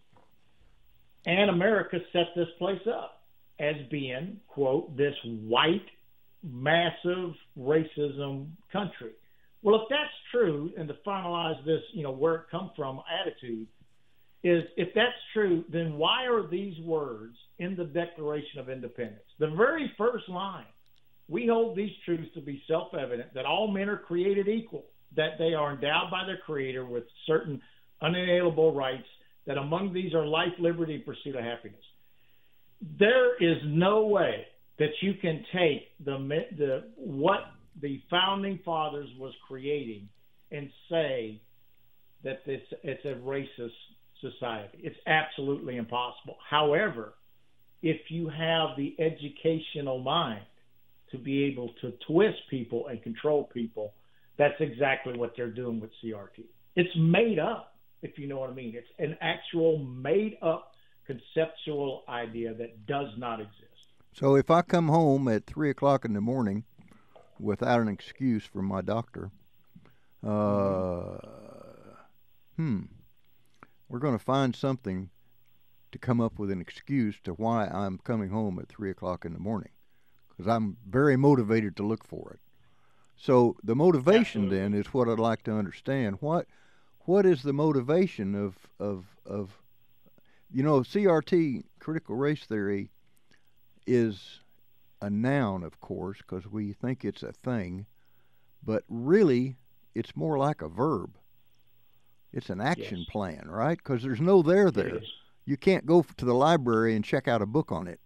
and 1.26 1.50
America 1.50 1.98
set 2.14 2.28
this 2.36 2.48
place 2.60 2.82
up 2.88 3.24
as 3.60 3.74
being, 3.90 4.40
quote, 4.48 4.96
this 4.96 5.16
white, 5.24 5.88
massive 6.44 7.34
racism 7.58 8.50
country. 8.72 9.14
Well, 9.64 9.82
if 9.82 9.88
that's 9.90 10.14
true, 10.32 10.72
and 10.78 10.88
to 10.88 10.96
finalize 11.06 11.66
this, 11.66 11.82
you 11.94 12.04
know, 12.04 12.12
where 12.12 12.36
it 12.36 12.42
come 12.52 12.70
from 12.76 13.02
attitude, 13.22 13.68
is 14.44 14.64
if 14.78 14.90
that's 14.94 15.18
true, 15.34 15.66
then 15.72 15.94
why 15.94 16.28
are 16.28 16.48
these 16.48 16.80
words 16.82 17.36
in 17.58 17.76
the 17.76 17.86
Declaration 17.86 18.60
of 18.60 18.70
Independence? 18.70 19.26
The 19.40 19.50
very 19.50 19.92
first 19.98 20.30
line 20.30 20.66
we 21.32 21.48
hold 21.48 21.78
these 21.78 21.92
truths 22.04 22.30
to 22.34 22.42
be 22.42 22.62
self 22.68 22.94
evident 22.94 23.34
that 23.34 23.46
all 23.46 23.70
men 23.70 23.88
are 23.88 23.98
created 23.98 24.50
equal, 24.50 24.86
that 25.16 25.38
they 25.40 25.54
are 25.54 25.74
endowed 25.74 26.12
by 26.12 26.26
their 26.26 26.40
Creator 26.46 26.86
with 26.86 27.06
certain 27.26 27.62
unalienable 28.02 28.74
rights, 28.76 29.08
that 29.48 29.58
among 29.58 29.94
these 29.94 30.14
are 30.14 30.26
life, 30.26 30.52
liberty, 30.60 30.96
and 30.96 31.06
pursuit 31.06 31.36
of 31.36 31.44
happiness. 31.44 31.80
There 33.00 33.36
is 33.42 33.58
no 33.66 34.08
way 34.08 34.46
that 34.78 34.90
you 35.02 35.14
can 35.22 35.46
take 35.54 35.90
the, 36.04 36.18
the 36.58 36.84
what 36.98 37.40
the 37.82 38.02
founding 38.10 38.60
fathers 38.66 39.08
was 39.18 39.34
creating 39.48 40.10
and 40.52 40.70
say 40.90 41.42
that 42.24 42.46
this 42.46 42.62
it's 42.84 43.06
a 43.06 43.16
racist 43.26 43.70
society. 44.20 44.80
It's 44.84 44.98
absolutely 45.08 45.78
impossible. 45.78 46.36
However, 46.50 47.14
if 47.82 48.02
you 48.10 48.28
have 48.28 48.76
the 48.76 48.96
educational 49.00 50.00
mind 50.00 50.42
to 51.12 51.18
be 51.18 51.44
able 51.44 51.70
to 51.82 51.94
twist 52.08 52.40
people 52.50 52.88
and 52.88 53.02
control 53.04 53.46
people, 53.54 53.94
That's 54.38 54.60
exactly 54.60 55.18
what 55.18 55.34
they're 55.36 55.52
doing 55.52 55.80
with 55.80 55.92
CRT. 56.04 56.46
It's 56.76 56.96
made 56.98 57.38
up, 57.38 57.76
if 58.02 58.18
you 58.18 58.28
know 58.28 58.40
what 58.40 58.50
I 58.50 58.54
mean. 58.54 58.74
It's 58.76 58.88
an 58.98 59.18
actual 59.22 59.78
made 59.80 60.38
up 60.42 60.72
conceptual 61.06 62.04
idea 62.08 62.54
that 62.54 62.86
does 62.86 63.10
not 63.18 63.40
exist. 63.40 63.66
So 64.14 64.36
if 64.36 64.50
I 64.50 64.62
come 64.62 64.88
home 64.88 65.28
at 65.28 65.46
three 65.46 65.70
o'clock 65.70 66.06
in 66.06 66.14
the 66.14 66.22
morning 66.22 66.64
without 67.40 67.82
an 67.82 67.88
excuse 67.88 68.46
from 68.46 68.66
my 68.66 68.82
doctor, 68.82 69.32
uh, 70.26 71.18
hmm, 72.56 72.82
we're 73.90 74.00
going 74.00 74.18
to 74.18 74.24
find 74.24 74.56
something 74.56 75.10
to 75.92 75.98
come 75.98 76.22
up 76.22 76.40
with 76.40 76.52
an 76.52 76.62
excuse 76.62 77.20
to 77.24 77.32
why 77.32 77.66
I'm 77.68 77.98
coming 78.00 78.30
home 78.30 78.60
at 78.60 78.70
three 78.70 78.92
o'clock 78.92 79.26
in 79.26 79.34
the 79.34 79.40
morning, 79.40 79.72
because 80.42 80.56
I'm 80.56 80.78
very 80.90 81.18
motivated 81.18 81.76
to 81.78 81.84
look 81.84 82.04
for 82.04 82.32
it. 82.34 82.40
So 83.16 83.56
the 83.64 83.76
motivation 83.76 84.48
Absolutely. 84.48 84.58
then 84.58 84.74
is 84.74 84.88
what 84.88 85.08
I'd 85.08 85.20
like 85.20 85.44
to 85.44 85.54
understand. 85.54 86.18
What 86.20 86.48
what 87.02 87.26
is 87.26 87.44
the 87.44 87.54
motivation 87.54 88.34
of 88.34 88.58
of 88.80 89.18
of 89.26 89.62
you 90.52 90.64
know 90.64 90.80
CRT 90.82 91.66
critical 91.80 92.16
race 92.16 92.44
theory 92.46 92.90
is 93.86 94.40
a 95.02 95.10
noun, 95.12 95.64
of 95.64 95.80
course, 95.80 96.18
because 96.20 96.48
we 96.48 96.74
think 96.74 97.06
it's 97.06 97.24
a 97.24 97.34
thing, 97.34 97.86
but 98.64 98.84
really 98.88 99.58
it's 99.94 100.16
more 100.16 100.38
like 100.40 100.62
a 100.64 100.70
verb. 100.70 101.18
It's 102.34 102.50
an 102.50 102.62
action 102.62 103.06
Yes. 103.06 103.06
plan, 103.06 103.48
right? 103.48 103.78
Because 103.78 104.02
there's 104.02 104.22
no 104.22 104.42
there 104.42 104.72
there. 104.72 105.02
You 105.46 105.58
can't 105.58 105.86
go 105.86 106.02
to 106.18 106.26
the 106.26 106.34
library 106.34 106.96
and 106.96 107.06
check 107.06 107.28
out 107.28 107.42
a 107.42 107.46
book 107.46 107.72
on 107.72 107.88
it. 107.88 108.00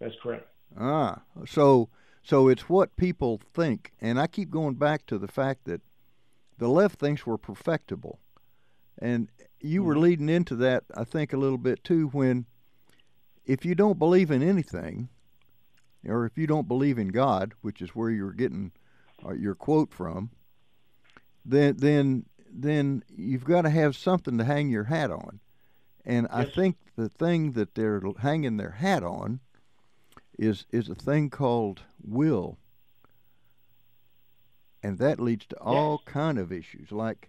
That's 0.00 0.14
correct. 0.22 0.51
Ah, 0.78 1.22
so 1.46 1.88
so 2.22 2.48
it's 2.48 2.68
what 2.68 2.96
people 2.96 3.40
think, 3.52 3.92
and 4.00 4.18
I 4.20 4.26
keep 4.26 4.50
going 4.50 4.74
back 4.74 5.06
to 5.06 5.18
the 5.18 5.28
fact 5.28 5.64
that 5.64 5.80
the 6.58 6.68
left 6.68 6.98
thinks 6.98 7.26
we're 7.26 7.36
perfectible, 7.36 8.20
and 8.98 9.28
you 9.60 9.82
were 9.82 9.96
Mhm. 9.96 10.00
leading 10.00 10.28
into 10.28 10.54
that, 10.56 10.84
I 10.94 11.04
think, 11.04 11.32
a 11.32 11.36
little 11.36 11.58
bit 11.58 11.82
too. 11.82 12.08
When 12.08 12.46
if 13.44 13.64
you 13.64 13.74
don't 13.74 13.98
believe 13.98 14.30
in 14.30 14.42
anything, 14.42 15.08
or 16.04 16.24
if 16.24 16.38
you 16.38 16.46
don't 16.46 16.68
believe 16.68 16.98
in 16.98 17.08
God, 17.08 17.54
which 17.60 17.82
is 17.82 17.90
where 17.90 18.10
you're 18.10 18.32
getting 18.32 18.72
uh, 19.24 19.32
your 19.32 19.54
quote 19.54 19.92
from, 19.92 20.30
then 21.44 21.76
then 21.76 22.26
then 22.48 23.02
you've 23.08 23.44
got 23.44 23.62
to 23.62 23.70
have 23.70 23.96
something 23.96 24.36
to 24.38 24.44
hang 24.44 24.68
your 24.68 24.84
hat 24.84 25.10
on, 25.10 25.40
and 26.04 26.28
I 26.30 26.44
think 26.44 26.76
the 26.96 27.08
thing 27.08 27.52
that 27.52 27.74
they're 27.74 28.02
hanging 28.18 28.58
their 28.58 28.72
hat 28.72 29.02
on 29.02 29.40
is 30.42 30.66
is 30.72 30.88
a 30.88 30.94
thing 30.94 31.30
called 31.30 31.82
will. 32.02 32.58
And 34.82 34.98
that 34.98 35.20
leads 35.20 35.46
to 35.46 35.56
all 35.60 36.02
kind 36.04 36.38
of 36.38 36.52
issues. 36.52 36.90
Like 36.92 37.28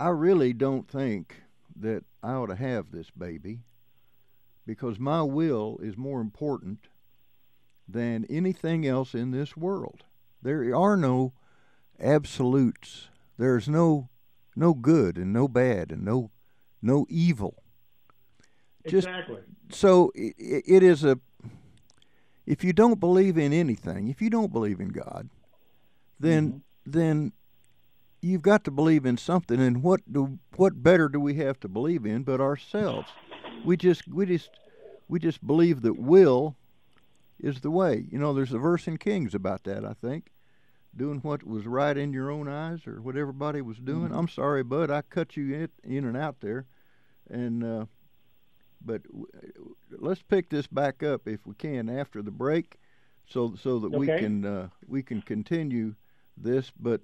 i 0.00 0.08
really 0.08 0.52
don't 0.52 0.88
think 0.88 1.42
that 1.74 2.04
i 2.22 2.30
ought 2.32 2.46
to 2.46 2.54
have 2.54 2.92
this 2.92 3.10
baby 3.10 3.58
because 4.64 4.96
my 5.00 5.20
will 5.22 5.76
is 5.82 5.96
more 5.96 6.20
important 6.20 6.86
than 7.88 8.24
anything 8.30 8.86
else 8.86 9.12
in 9.14 9.32
this 9.32 9.56
world. 9.56 10.04
There 10.40 10.72
are 10.76 10.96
no 10.96 11.32
absolutes. 11.98 13.08
There's 13.38 13.68
no 13.68 14.08
no 14.54 14.72
good 14.74 15.16
and 15.16 15.32
no 15.32 15.48
bad 15.48 15.90
and 15.90 16.04
no 16.04 16.30
no 16.80 17.06
evil. 17.08 17.54
Just- 18.86 19.08
exactly. 19.08 19.40
so 19.70 20.12
i 20.16 20.20
i- 20.38 20.62
it 20.76 20.82
is 20.84 21.02
a 21.02 21.18
if 22.54 22.64
you 22.64 22.72
don't 22.72 22.98
believe 23.00 23.36
in 23.36 23.52
anything 23.52 24.08
if 24.08 24.20
you 24.22 24.30
don't 24.30 24.52
believe 24.52 24.80
in 24.80 24.88
god 24.88 25.28
then 26.18 26.42
Mhm. 26.52 26.62
then 26.92 27.32
you've 28.20 28.42
got 28.42 28.64
to 28.64 28.70
believe 28.72 29.06
in 29.06 29.16
something. 29.16 29.60
And 29.60 29.80
what 29.82 30.00
do 30.12 30.38
what 30.56 30.82
better 30.82 31.08
do 31.08 31.20
we 31.20 31.34
have 31.34 31.60
to 31.60 31.68
believe 31.68 32.04
in 32.04 32.24
but 32.24 32.40
ourselves? 32.40 33.08
We 33.64 33.76
just 33.76 34.08
we 34.08 34.26
just 34.26 34.50
we 35.06 35.18
just 35.20 35.46
believe 35.46 35.82
that 35.82 35.94
will 35.98 36.56
is 37.38 37.60
the 37.60 37.70
way. 37.70 38.08
You 38.10 38.18
know 38.18 38.32
there's 38.34 38.52
a 38.52 38.58
verse 38.58 38.88
in 38.88 38.96
kings 38.98 39.34
about 39.34 39.62
that 39.64 39.84
i 39.84 39.92
think. 39.92 40.32
Doing 40.96 41.20
what 41.20 41.44
was 41.46 41.64
right 41.66 41.96
in 41.96 42.12
your 42.12 42.28
own 42.30 42.48
eyes 42.48 42.86
or 42.88 43.00
what 43.00 43.16
everybody 43.16 43.60
was 43.62 43.78
doing. 43.78 44.10
Mhm. 44.10 44.18
i'm 44.18 44.28
sorry 44.28 44.64
bud 44.64 44.90
i 44.90 45.02
cut 45.02 45.36
you 45.36 45.54
in, 45.54 45.68
in 45.84 46.04
and 46.04 46.16
out 46.16 46.40
there. 46.40 46.66
And 47.30 47.62
uh 47.62 47.84
but 48.84 49.02
w- 49.04 49.26
let's 49.90 50.22
pick 50.22 50.50
this 50.50 50.66
back 50.66 51.02
up 51.02 51.26
if 51.26 51.46
we 51.46 51.54
can 51.54 51.88
after 51.88 52.22
the 52.22 52.30
break 52.30 52.78
so 53.26 53.54
so 53.60 53.78
that 53.78 53.90
we 53.90 54.06
can 54.06 54.44
uh, 54.44 54.68
we 54.86 55.02
can 55.02 55.20
continue 55.22 55.94
this 56.36 56.70
but 56.78 57.00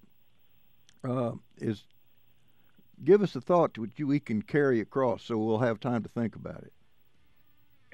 uh, 1.08 1.32
is 1.58 1.84
give 3.02 3.22
us 3.22 3.34
a 3.36 3.40
thought 3.40 3.76
which 3.76 3.98
we 3.98 4.20
can 4.20 4.42
carry 4.42 4.80
across 4.80 5.22
so 5.24 5.36
we'll 5.36 5.58
have 5.58 5.80
time 5.80 6.02
to 6.02 6.08
think 6.08 6.36
about 6.36 6.62
it 6.62 6.72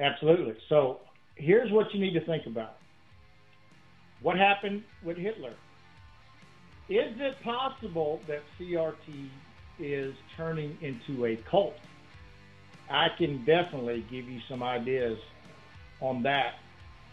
Absolutely. 0.01 0.55
So 0.69 1.01
here's 1.37 1.71
what 1.71 1.93
you 1.93 2.01
need 2.01 2.15
to 2.15 2.25
think 2.25 2.47
about. 2.47 2.77
What 4.23 4.37
happened 4.37 4.83
with 5.05 5.17
Hitler? 5.17 5.55
Is 6.89 7.15
it 7.19 7.41
possible 7.45 8.21
that 8.27 8.43
CRT 8.59 9.29
is 9.79 10.15
turning 10.37 10.77
into 10.81 11.27
a 11.27 11.37
cult? 11.49 11.75
I 12.91 13.09
can 13.09 13.45
definitely 13.45 14.05
give 14.11 14.29
you 14.29 14.41
some 14.49 14.63
ideas 14.63 15.19
on 16.01 16.23
that 16.25 16.55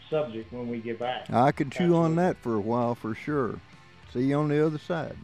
subject 0.10 0.52
when 0.52 0.70
we 0.70 0.80
get 0.80 1.00
back. 1.00 1.30
i 1.32 1.52
could 1.52 1.72
chew 1.72 1.96
on 1.96 2.16
that 2.16 2.38
for 2.38 2.56
a 2.56 2.60
while 2.60 2.96
for 2.96 3.14
sure. 3.14 3.60
See 4.14 4.22
you 4.22 4.38
on 4.38 4.48
the 4.50 4.66
other 4.66 4.78
side 4.78 5.18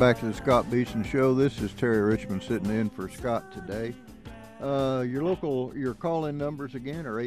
back 0.00 0.18
to 0.18 0.24
the 0.24 0.32
Scott 0.32 0.70
Beason 0.70 1.04
Show. 1.04 1.34
This 1.34 1.60
is 1.60 1.74
Terry 1.74 2.00
Richmond 2.00 2.42
sitting 2.42 2.70
in 2.70 2.88
for 2.88 3.10
Scott 3.10 3.52
today. 3.52 3.94
Uh, 4.58 5.04
your 5.06 5.22
local, 5.22 5.76
your 5.76 5.92
call-in 5.92 6.38
numbers 6.38 6.74
again 6.74 7.04
are 7.04 7.22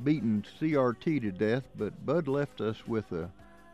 beating 0.03 0.45
CRT 0.61 1.21
to 1.21 1.31
death, 1.31 1.69
but 1.79 2.05
Bud 2.05 2.27
left 2.27 2.61
us 2.61 2.89
with 2.89 3.13
a 3.13 3.31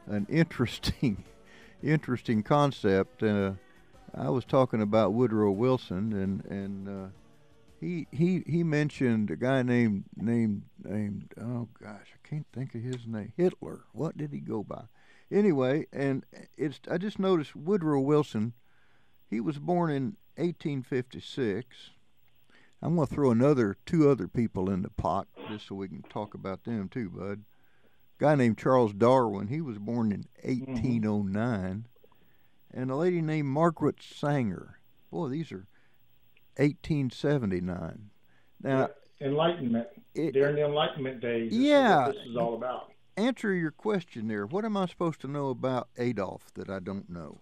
an 0.07 0.27
interesting 0.29 1.25
interesting 1.83 2.43
concept. 2.43 3.23
Uh, 3.23 3.53
I 4.15 4.29
was 4.29 4.45
talking 4.45 4.83
about 4.83 5.15
Woodrow 5.15 5.53
Wilson, 5.53 6.13
and 6.13 6.45
and 6.45 6.89
uh, 6.89 7.07
he 7.81 8.07
he 8.11 8.43
he 8.47 8.65
mentioned 8.65 9.31
a 9.31 9.37
guy 9.37 9.63
named 9.63 10.05
named 10.17 10.63
named 10.83 11.33
oh 11.41 11.69
gosh 11.81 12.13
I 12.15 12.29
can't 12.29 12.47
think 12.53 12.75
of 12.75 12.83
his 12.83 13.07
name 13.07 13.33
Hitler. 13.37 13.85
What 13.93 14.17
did 14.17 14.33
he 14.33 14.41
go 14.41 14.65
by? 14.65 14.85
Anyway, 15.31 15.87
and 15.93 16.25
it's 16.57 16.81
I 16.91 16.99
just 16.99 17.19
noticed 17.19 17.55
Woodrow 17.55 18.01
Wilson. 18.01 18.55
He 19.29 19.41
was 19.41 19.59
born 19.59 19.91
in 19.91 20.17
1856. 20.37 21.91
I'm 22.81 22.95
going 22.95 23.07
to 23.07 23.15
throw 23.15 23.31
another 23.31 23.77
two 23.85 24.09
other 24.09 24.29
people 24.29 24.71
in 24.71 24.83
the 24.83 24.91
pot 24.91 25.27
just 25.51 25.67
so 25.67 25.75
we 25.75 25.89
can 25.89 26.03
talk 26.03 26.33
about 26.33 26.65
them 26.65 26.89
too, 26.89 27.11
bud. 27.11 27.41
a 27.41 28.23
guy 28.23 28.35
named 28.37 28.57
Charles 28.57 28.95
Darwin. 28.95 29.49
He 29.49 29.61
was 29.61 29.79
born 29.79 30.13
in 30.13 30.29
mm-hmm. 30.45 30.73
1809, 30.73 31.89
and 32.73 32.91
a 32.91 32.97
lady 32.97 33.21
named 33.21 33.49
Margaret 33.49 33.97
Sanger. 34.01 34.79
Boy, 35.11 35.29
these 35.29 35.53
are 35.53 35.67
1879. 36.59 38.11
Now, 38.63 38.89
Enlightenment. 39.21 39.87
it, 40.15 40.33
During 40.33 40.57
the 40.57 40.65
Enlightenment 40.65 41.21
days. 41.21 41.53
Yeah. 41.53 42.11
this 42.13 42.27
is 42.29 42.37
all 42.37 42.55
about. 42.55 42.93
answer 43.17 43.53
your 43.53 43.71
question 43.71 44.29
there. 44.29 44.47
What 44.47 44.65
am 44.65 44.77
I 44.77 44.87
supposed 44.87 45.21
to 45.23 45.29
know 45.29 45.49
about 45.51 45.89
Adolf 45.97 46.53
that 46.55 46.69
I 46.69 46.79
don't 46.81 47.09
know? 47.09 47.41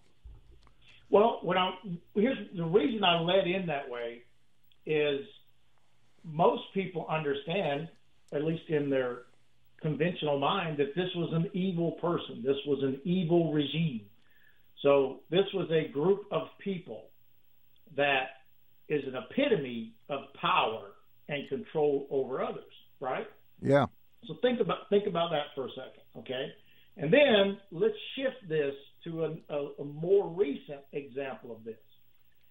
Well, 1.08 1.38
when 1.42 1.56
I 1.56 1.72
here's 2.14 2.38
the 2.56 2.64
reason 2.64 3.04
I 3.04 3.20
led 3.20 3.46
in 3.46 3.66
that 3.66 3.88
way 3.88 4.22
is 4.86 5.20
most 6.24 6.62
people 6.74 7.06
understand, 7.08 7.88
at 8.32 8.42
least 8.42 8.64
in 8.68 8.90
their 8.90 9.22
conventional 9.80 10.38
mind, 10.38 10.78
that 10.78 10.94
this 10.96 11.08
was 11.14 11.32
an 11.32 11.48
evil 11.52 11.92
person. 11.92 12.42
This 12.44 12.56
was 12.66 12.82
an 12.82 13.00
evil 13.04 13.52
regime. 13.52 14.02
So 14.82 15.20
this 15.30 15.44
was 15.54 15.70
a 15.70 15.88
group 15.92 16.24
of 16.32 16.48
people 16.58 17.04
that 17.96 18.35
is 18.88 19.02
an 19.06 19.14
epitome 19.14 19.94
of 20.08 20.20
power 20.40 20.92
and 21.28 21.48
control 21.48 22.06
over 22.10 22.42
others, 22.42 22.64
right? 23.00 23.26
Yeah. 23.60 23.86
So 24.26 24.34
think 24.42 24.60
about 24.60 24.88
think 24.90 25.06
about 25.06 25.30
that 25.30 25.46
for 25.54 25.66
a 25.66 25.70
second, 25.70 26.02
okay? 26.18 26.52
And 26.96 27.12
then 27.12 27.58
let's 27.70 27.94
shift 28.16 28.48
this 28.48 28.74
to 29.04 29.24
a, 29.24 29.34
a, 29.50 29.68
a 29.80 29.84
more 29.84 30.28
recent 30.28 30.80
example 30.92 31.52
of 31.52 31.64
this. 31.64 31.76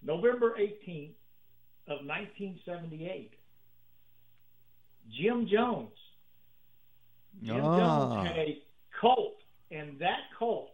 November 0.02 0.56
18th 0.58 1.14
of 1.88 2.04
1978, 2.06 3.32
Jim 5.20 5.48
Jones. 5.50 5.90
Jim 7.42 7.60
Ah. 7.62 7.78
Jones 7.78 8.28
had 8.28 8.36
a 8.38 8.62
cult, 9.00 9.36
and 9.70 9.98
that 9.98 10.20
cult 10.38 10.70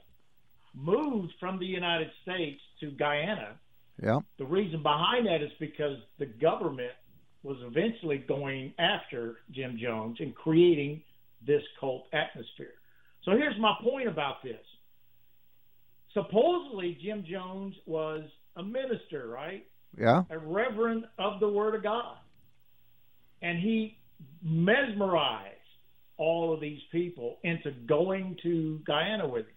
moved 0.74 1.32
from 1.40 1.58
the 1.58 1.66
United 1.66 2.10
States 2.22 2.60
to 2.80 2.90
Guyana. 2.90 3.58
Yeah. 4.00 4.20
The 4.38 4.44
reason 4.44 4.82
behind 4.82 5.26
that 5.26 5.42
is 5.42 5.50
because 5.58 5.96
the 6.18 6.26
government 6.26 6.92
was 7.42 7.56
eventually 7.62 8.18
going 8.18 8.72
after 8.78 9.38
Jim 9.50 9.76
Jones 9.80 10.16
and 10.20 10.34
creating 10.34 11.02
this 11.44 11.62
cult 11.80 12.06
atmosphere. 12.12 12.74
So 13.24 13.32
here's 13.32 13.58
my 13.58 13.74
point 13.82 14.08
about 14.08 14.42
this. 14.42 14.60
Supposedly, 16.14 16.98
Jim 17.02 17.24
Jones 17.28 17.74
was 17.86 18.22
a 18.56 18.62
minister, 18.62 19.28
right? 19.28 19.66
Yeah. 19.98 20.22
a 20.30 20.38
reverend 20.38 21.04
of 21.18 21.40
the 21.40 21.48
Word 21.48 21.74
of 21.74 21.82
God. 21.82 22.16
And 23.42 23.58
he 23.58 23.98
mesmerized 24.42 25.48
all 26.16 26.54
of 26.54 26.60
these 26.60 26.80
people 26.90 27.38
into 27.42 27.72
going 27.86 28.36
to 28.42 28.80
Guyana 28.86 29.28
with 29.28 29.46
him. 29.46 29.54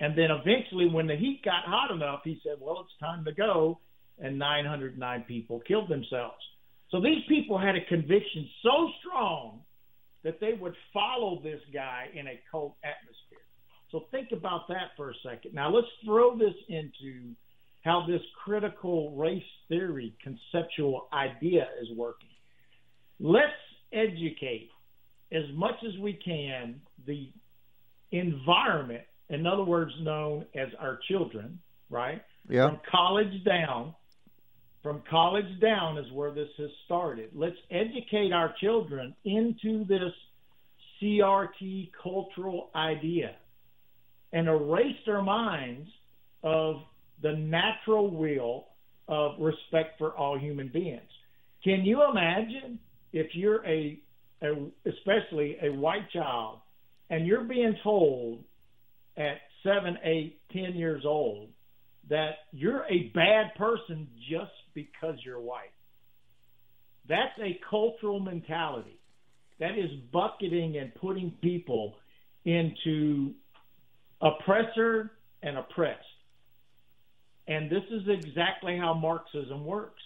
And 0.00 0.16
then 0.16 0.28
eventually, 0.30 0.88
when 0.88 1.06
the 1.06 1.16
heat 1.16 1.40
got 1.44 1.64
hot 1.64 1.90
enough, 1.90 2.20
he 2.24 2.40
said, 2.42 2.56
Well, 2.60 2.80
it's 2.80 2.98
time 3.00 3.24
to 3.24 3.32
go. 3.32 3.80
And 4.18 4.38
909 4.38 5.24
people 5.28 5.60
killed 5.66 5.90
themselves. 5.90 6.42
So 6.90 7.00
these 7.00 7.22
people 7.28 7.58
had 7.58 7.76
a 7.76 7.84
conviction 7.86 8.48
so 8.62 8.88
strong 9.00 9.60
that 10.24 10.40
they 10.40 10.54
would 10.54 10.74
follow 10.92 11.40
this 11.42 11.60
guy 11.72 12.06
in 12.14 12.26
a 12.26 12.40
cult 12.50 12.76
atmosphere. 12.82 13.44
So 13.90 14.06
think 14.10 14.28
about 14.32 14.68
that 14.68 14.90
for 14.96 15.10
a 15.10 15.14
second. 15.22 15.54
Now, 15.54 15.70
let's 15.70 15.86
throw 16.04 16.36
this 16.36 16.54
into 16.68 17.34
how 17.82 18.04
this 18.08 18.20
critical 18.44 19.12
race 19.12 19.42
theory 19.68 20.16
conceptual 20.22 21.08
idea 21.12 21.68
is 21.80 21.96
working. 21.96 22.28
Let's 23.20 23.52
educate 23.92 24.70
as 25.32 25.44
much 25.54 25.76
as 25.86 25.98
we 26.00 26.14
can 26.14 26.80
the 27.06 27.30
environment, 28.10 29.04
in 29.28 29.46
other 29.46 29.64
words, 29.64 29.92
known 30.00 30.46
as 30.54 30.68
our 30.78 30.98
children, 31.08 31.58
right? 31.90 32.22
Yeah. 32.48 32.68
From 32.68 32.80
college 32.90 33.44
down, 33.44 33.94
from 34.82 35.02
college 35.10 35.60
down 35.60 35.98
is 35.98 36.10
where 36.12 36.30
this 36.30 36.48
has 36.58 36.70
started. 36.84 37.30
Let's 37.34 37.56
educate 37.70 38.32
our 38.32 38.54
children 38.60 39.14
into 39.24 39.84
this 39.84 40.12
CRT 41.02 41.90
cultural 42.02 42.70
idea 42.74 43.34
and 44.32 44.48
erase 44.48 44.96
their 45.04 45.22
minds 45.22 45.88
of 46.42 46.76
the 47.22 47.32
natural 47.32 48.10
will 48.10 48.66
of 49.08 49.32
respect 49.40 49.98
for 49.98 50.16
all 50.16 50.38
human 50.38 50.68
beings. 50.68 51.00
Can 51.64 51.84
you 51.84 52.08
imagine 52.08 52.78
if 53.12 53.34
you're 53.34 53.66
a, 53.66 53.98
a 54.42 54.66
especially 54.84 55.56
a 55.62 55.72
white 55.72 56.10
child 56.12 56.60
and 57.10 57.26
you're 57.26 57.44
being 57.44 57.76
told 57.82 58.44
at 59.16 59.38
seven, 59.62 59.98
eight, 60.04 60.40
ten 60.52 60.74
years 60.74 61.04
old 61.04 61.50
that 62.08 62.32
you're 62.52 62.84
a 62.88 63.10
bad 63.14 63.54
person 63.56 64.08
just 64.30 64.52
because 64.74 65.16
you're 65.24 65.40
white? 65.40 65.72
That's 67.08 67.38
a 67.40 67.58
cultural 67.68 68.20
mentality. 68.20 69.00
That 69.58 69.78
is 69.78 69.90
bucketing 70.12 70.76
and 70.76 70.94
putting 70.94 71.30
people 71.42 71.96
into 72.44 73.32
oppressor 74.20 75.12
and 75.42 75.58
oppressed. 75.58 76.04
And 77.48 77.70
this 77.70 77.82
is 77.90 78.02
exactly 78.08 78.76
how 78.76 78.94
Marxism 78.94 79.64
works. 79.64 80.02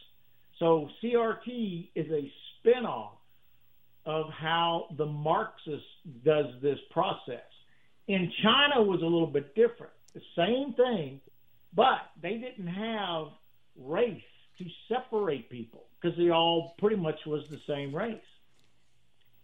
So 0.59 0.89
CRT 1.03 1.91
is 1.95 2.07
a 2.11 2.31
spinoff 2.69 3.13
of 4.05 4.27
how 4.31 4.87
the 4.97 5.07
Marxist 5.07 5.85
does 6.25 6.47
this 6.63 6.79
process. 6.91 7.50
In 8.11 8.33
China 8.43 8.83
was 8.83 9.03
a 9.03 9.05
little 9.05 9.29
bit 9.29 9.55
different. 9.55 9.93
The 10.15 10.23
same 10.35 10.75
thing, 10.75 11.21
but 11.73 12.01
they 12.21 12.39
didn't 12.39 12.67
have 12.67 13.29
race 13.79 14.21
to 14.59 14.65
separate 14.89 15.49
people 15.49 15.85
because 16.03 16.19
they 16.19 16.31
all 16.31 16.75
pretty 16.81 16.97
much 16.97 17.15
was 17.25 17.45
the 17.51 17.61
same 17.69 17.95
race. 17.95 18.19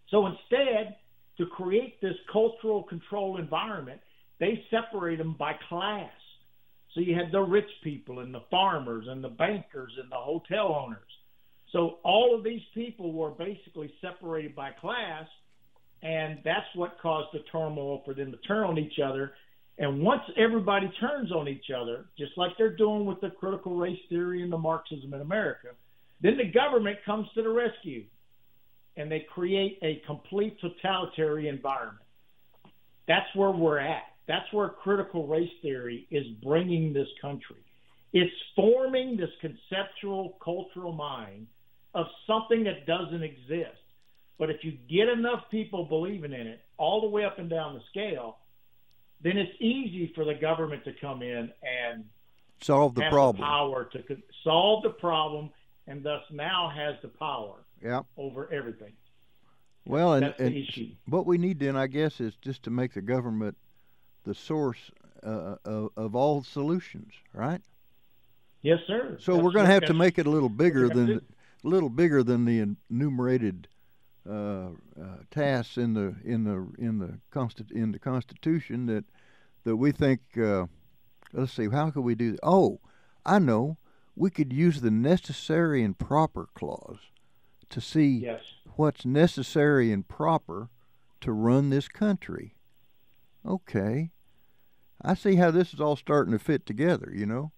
So 0.09 0.27
instead, 0.27 0.97
to 1.39 1.47
create 1.47 2.01
this 2.01 2.17
cultural 2.33 2.83
control 2.83 3.37
environment, 3.37 4.01
they 4.41 4.65
separate 4.69 5.19
them 5.19 5.37
by 5.39 5.53
class. 5.69 6.11
So 6.93 7.01
you 7.01 7.15
had 7.15 7.31
the 7.31 7.43
rich 7.43 7.71
people 7.85 8.19
and 8.19 8.35
the 8.35 8.43
farmers 8.51 9.07
and 9.09 9.23
the 9.23 9.29
bankers 9.29 9.93
and 10.03 10.11
the 10.11 10.17
hotel 10.17 10.75
owners. 10.75 11.13
So 11.71 11.99
all 12.03 12.35
of 12.35 12.43
these 12.43 12.63
people 12.75 13.13
were 13.13 13.31
basically 13.31 13.95
separated 14.01 14.57
by 14.57 14.73
class, 14.73 15.29
and 16.07 16.39
that's 16.45 16.67
what 16.77 16.99
caused 17.03 17.29
the 17.33 17.41
turmoil 17.51 18.03
for 18.05 18.15
them 18.15 18.31
to 18.31 18.39
turn 18.39 18.65
on 18.65 18.79
each 18.79 19.01
other. 19.05 19.33
And 19.79 20.03
once 20.03 20.23
everybody 20.37 20.91
turns 21.01 21.33
on 21.33 21.49
each 21.49 21.71
other, 21.77 22.07
just 22.17 22.33
like 22.37 22.53
they're 22.57 22.77
doing 22.77 23.05
with 23.07 23.21
the 23.21 23.31
critical 23.31 23.77
race 23.77 23.99
theory 24.09 24.43
and 24.43 24.53
the 24.53 24.59
Marxism 24.59 25.13
in 25.13 25.21
America, 25.21 25.69
then 26.21 26.37
the 26.37 26.51
government 26.51 26.99
comes 27.05 27.27
to 27.35 27.43
the 27.43 27.49
rescue 27.49 28.05
and 28.97 29.11
they 29.11 29.27
create 29.35 29.79
a 29.83 30.01
complete 30.07 30.57
totalitarian 30.61 31.57
environment. 31.57 32.07
That's 33.09 33.27
where 33.35 33.51
we're 33.51 33.81
at. 33.81 34.05
That's 34.29 34.51
where 34.53 34.69
critical 34.69 35.27
race 35.27 35.51
theory 35.61 36.07
is 36.11 36.25
bringing 36.43 36.93
this 36.93 37.09
country. 37.21 37.65
It's 38.13 38.33
forming 38.55 39.17
this 39.17 39.31
conceptual 39.41 40.39
cultural 40.43 40.93
mind 40.93 41.49
of 41.95 42.07
something 42.27 42.65
that 42.65 42.87
doesn't 42.87 43.23
exist. 43.23 43.81
But 44.39 44.51
if 44.51 44.63
you 44.65 44.73
get 44.89 45.09
enough 45.09 45.45
people 45.51 45.85
believing 45.85 46.33
in 46.33 46.47
it, 46.47 46.61
all 46.77 47.01
the 47.01 47.09
way 47.09 47.25
up 47.25 47.39
and 47.39 47.49
down 47.49 47.75
the 47.75 47.81
scale, 47.91 48.39
then 49.23 49.39
it's 49.39 49.53
easy 49.61 50.13
for 50.15 50.25
the 50.25 50.35
government 50.35 50.85
to 50.85 50.93
come 51.01 51.23
in 51.23 51.51
and 51.63 52.05
Solve 52.61 52.95
the 52.95 53.03
have 53.03 53.13
problem. 53.13 53.37
the 53.41 53.47
power 53.47 53.85
to 53.93 54.03
solve 54.43 54.83
the 54.83 54.91
problem, 54.91 55.51
and 55.87 56.03
thus 56.03 56.23
now 56.31 56.71
has 56.75 56.97
the 57.03 57.09
power 57.09 57.67
Yeah. 57.83 58.03
over 58.17 58.51
everything. 58.53 58.93
Well, 59.87 60.15
and, 60.15 60.35
and 60.39 60.67
what 61.07 61.27
we 61.27 61.39
need 61.39 61.61
then, 61.61 61.77
I 61.77 61.87
guess, 61.87 62.21
is 62.21 62.35
just 62.37 62.63
to 62.65 62.71
make 62.71 62.95
the 62.95 63.03
government 63.03 63.57
the 64.25 64.35
source 64.35 64.91
uh, 65.23 65.57
of, 65.65 65.91
of 65.97 66.17
all 66.17 66.43
solutions, 66.43 67.13
right? 67.33 67.61
Yes, 68.63 68.81
sir. 68.87 69.17
So 69.21 69.35
That's 69.35 69.45
we're 69.45 69.53
going 69.53 69.67
to 69.67 69.73
have 69.73 69.85
to 69.85 69.95
make 69.95 70.19
it 70.19 70.27
a 70.27 70.31
little 70.31 70.49
bigger 70.49 70.89
than 70.89 71.21
a 71.65 71.69
little 71.69 71.89
bigger 71.91 72.23
than 72.23 72.45
the 72.45 72.75
enumerated 72.91 73.69
uh, 74.29 74.69
uh, 75.01 75.17
tasks 75.31 75.77
in 75.77 75.95
the 75.95 76.17
in 76.25 76.45
the 76.45 76.67
in 76.79 76.99
the 76.99 77.19
consti- 77.33 77.73
in 77.73 77.93
the 77.93 77.99
Constitution 77.99 78.87
that 78.87 79.05
that 79.65 79.77
we 79.77 79.93
think. 79.93 80.21
Uh, 80.37 80.67
let's 81.33 81.53
see, 81.53 81.69
how 81.69 81.91
could 81.91 82.03
we 82.03 82.15
do? 82.15 82.33
That? 82.33 82.41
Oh, 82.43 82.81
I 83.25 83.39
know. 83.39 83.79
We 84.15 84.31
could 84.31 84.53
use 84.53 84.81
the 84.81 84.91
necessary 84.91 85.83
and 85.83 85.99
proper 85.99 86.49
clause 86.55 87.11
to 87.69 87.81
see 87.81 88.09
Yes. 88.09 88.43
what's 88.77 89.05
necessary 89.05 89.93
and 89.93 90.07
proper 90.09 90.71
to 91.21 91.33
run 91.33 91.71
this 91.71 91.89
country. 91.89 92.55
Okay. 93.45 94.13
I 95.03 95.15
see 95.15 95.35
how 95.37 95.51
this 95.51 95.75
is 95.75 95.81
all 95.81 95.97
starting 95.97 96.33
to 96.33 96.39
fit 96.39 96.65
together, 96.65 97.13
you 97.15 97.27
know. 97.27 97.53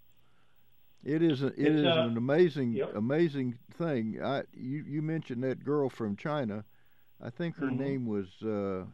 It 1.04 1.22
is 1.22 1.42
a, 1.42 1.46
it 1.48 1.58
It's, 1.58 1.76
is 1.80 1.84
uh, 1.84 2.00
an 2.00 2.16
amazing 2.16 2.72
yep. 2.72 2.94
amazing 2.94 3.58
thing. 3.74 4.20
I 4.22 4.42
you 4.52 4.84
you 4.86 5.02
mentioned 5.02 5.42
that 5.44 5.64
girl 5.64 5.88
from 5.88 6.16
China. 6.16 6.64
I 7.20 7.30
think 7.30 7.56
her 7.56 7.70
Mhm. 7.70 7.76
name 7.76 8.06
was 8.06 8.42
uh, 8.42 8.84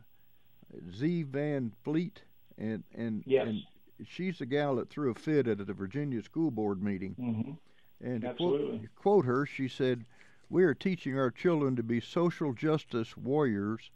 Xi 0.92 1.22
Van 1.22 1.72
Fleet 1.82 2.22
and 2.58 2.84
and 2.94 3.22
Yes. 3.26 3.48
and 3.48 3.62
she's 4.06 4.38
the 4.38 4.46
gal 4.46 4.76
that 4.76 4.90
threw 4.90 5.10
a 5.10 5.14
fit 5.14 5.46
at 5.48 5.58
the 5.66 5.72
Virginia 5.74 6.22
school 6.22 6.50
board 6.50 6.82
meeting. 6.82 7.14
hmm 7.14 7.52
And 8.00 8.22
to 8.22 8.28
Absolutely. 8.28 8.78
quote, 8.78 8.94
quote 8.96 9.24
her, 9.24 9.46
she 9.46 9.68
said, 9.68 10.04
We 10.50 10.64
are 10.64 10.74
teaching 10.74 11.16
our 11.18 11.30
children 11.30 11.74
to 11.76 11.82
be 11.82 12.00
social 12.00 12.52
justice 12.52 13.16
warriors 13.16 13.90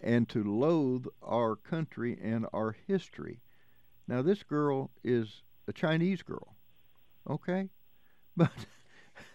and 0.00 0.28
to 0.28 0.44
loathe 0.44 1.06
our 1.22 1.56
country 1.56 2.18
and 2.20 2.46
our 2.52 2.72
history. 2.86 3.40
Now, 4.06 4.22
this 4.22 4.42
girl 4.42 4.90
is 5.02 5.42
a 5.66 5.72
Chinese 5.72 6.22
girl, 6.22 6.56
okay? 7.28 7.70
But 8.36 8.52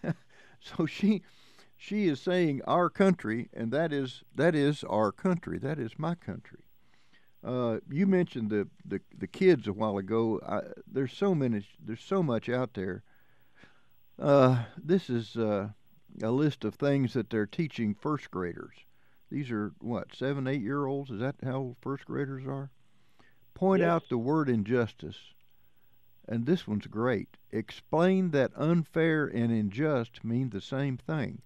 so 0.60 0.86
she 0.86 1.22
she 1.76 2.06
is 2.08 2.20
saying 2.20 2.62
our 2.66 2.88
country, 2.90 3.48
and 3.52 3.72
that 3.72 3.92
is 3.92 4.24
that 4.34 4.54
is 4.54 4.84
our 4.84 5.12
country. 5.12 5.58
That 5.58 5.78
is 5.78 5.98
my 5.98 6.14
country. 6.14 6.60
Uh, 7.44 7.80
you 7.90 8.06
mentioned 8.06 8.50
the, 8.50 8.68
the, 8.84 9.00
the 9.16 9.26
kids 9.26 9.66
a 9.68 9.72
while 9.72 9.98
ago. 9.98 10.40
I, 10.46 10.60
there's 10.90 11.12
so 11.12 11.34
many. 11.34 11.66
There's 11.84 12.02
so 12.02 12.22
much 12.22 12.48
out 12.48 12.74
there. 12.74 13.02
Uh, 14.18 14.64
this 14.76 15.08
is 15.10 15.36
uh, 15.36 15.68
a 16.22 16.30
list 16.30 16.64
of 16.64 16.74
things 16.74 17.12
that 17.14 17.30
they're 17.30 17.46
teaching 17.46 17.94
first 17.94 18.30
graders. 18.30 18.74
These 19.30 19.50
are 19.50 19.72
what 19.80 20.14
seven, 20.14 20.46
eight 20.46 20.62
year 20.62 20.86
olds. 20.86 21.10
Is 21.10 21.20
that 21.20 21.36
how 21.42 21.76
first 21.80 22.04
graders 22.04 22.46
are? 22.46 22.70
Point 23.54 23.82
Yes. 23.82 23.88
out 23.88 24.08
the 24.08 24.18
word 24.18 24.48
injustice, 24.48 25.34
and 26.28 26.46
this 26.46 26.66
one's 26.66 26.86
great. 26.86 27.36
Explain 27.50 28.30
that 28.30 28.52
unfair 28.56 29.26
and 29.26 29.52
unjust 29.52 30.24
mean 30.24 30.50
the 30.50 30.60
same 30.60 30.96
thing. 30.96 31.42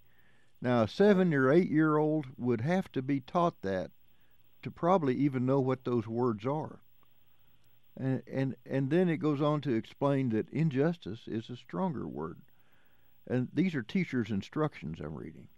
Now, 0.60 0.82
a 0.82 0.88
seven 0.88 1.32
or 1.34 1.50
eight 1.50 1.70
year 1.70 1.96
old 1.96 2.26
would 2.36 2.60
have 2.60 2.90
to 2.92 3.02
be 3.02 3.20
taught 3.20 3.60
that 3.62 3.90
to 4.62 4.70
probably 4.70 5.14
even 5.14 5.46
know 5.46 5.60
what 5.60 5.84
those 5.84 6.06
words 6.06 6.44
are. 6.46 6.80
And, 7.96 8.22
and 8.26 8.56
and 8.66 8.90
then 8.90 9.08
it 9.08 9.16
goes 9.18 9.40
on 9.40 9.60
to 9.62 9.74
explain 9.74 10.28
that 10.30 10.48
injustice 10.50 11.26
is 11.26 11.50
a 11.50 11.56
stronger 11.56 12.06
word. 12.06 12.40
And 13.26 13.48
these 13.52 13.74
are 13.74 13.82
teachers' 13.82 14.30
instructions 14.30 15.00
I'm 15.00 15.14
reading. 15.14 15.48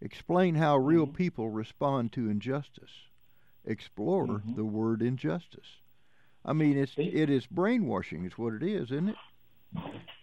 Explain 0.00 0.56
how 0.56 0.76
real 0.76 1.06
Mhm. 1.06 1.14
people 1.14 1.48
respond 1.50 2.12
to 2.12 2.28
injustice. 2.28 3.08
Explore 3.64 4.26
Mhm. 4.40 4.56
the 4.56 4.64
word 4.64 5.00
injustice. 5.00 5.80
I 6.46 6.52
mean, 6.52 6.78
it's 6.78 6.92
it 6.96 7.28
is 7.28 7.44
brainwashing, 7.46 8.24
is 8.24 8.38
what 8.38 8.54
it 8.54 8.62
is, 8.62 8.84
isn't 8.92 9.08
it? 9.10 9.16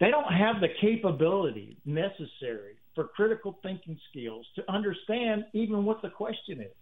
They 0.00 0.10
don't 0.10 0.32
have 0.32 0.60
the 0.60 0.68
capability 0.80 1.76
necessary 1.84 2.76
for 2.94 3.04
critical 3.08 3.58
thinking 3.62 3.98
skills 4.10 4.46
to 4.56 4.72
understand 4.72 5.44
even 5.52 5.84
what 5.84 6.00
the 6.02 6.08
question 6.08 6.60
is. 6.60 6.72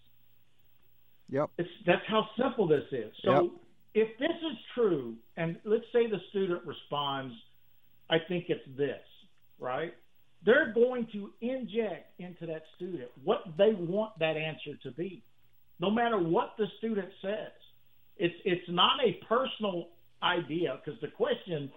Yep. 1.28 1.50
It's 1.58 1.68
that's 1.86 2.06
how 2.06 2.28
simple 2.40 2.68
this 2.68 2.84
is. 2.92 3.12
So 3.24 3.42
Yep. 3.42 3.50
if 3.94 4.18
this 4.18 4.36
is 4.52 4.58
true, 4.74 5.16
and 5.36 5.58
let's 5.64 5.84
say 5.92 6.06
the 6.06 6.20
student 6.30 6.64
responds, 6.64 7.34
I 8.10 8.18
think 8.28 8.46
it's 8.48 8.64
this, 8.76 9.02
right? 9.58 9.94
They're 10.44 10.72
going 10.72 11.06
to 11.12 11.32
inject 11.40 12.20
into 12.20 12.46
that 12.46 12.62
student 12.76 13.10
what 13.24 13.44
they 13.56 13.72
want 13.74 14.18
that 14.18 14.36
answer 14.36 14.76
to 14.82 14.90
be, 14.92 15.22
no 15.80 15.90
matter 15.90 16.18
what 16.18 16.54
the 16.58 16.66
student 16.78 17.08
says. 17.22 17.52
It's 18.16 18.34
it's 18.44 18.68
not 18.68 19.00
a 19.04 19.24
personal 19.26 19.88
idea 20.22 20.78
because 20.84 21.00
the 21.00 21.08
question 21.08 21.70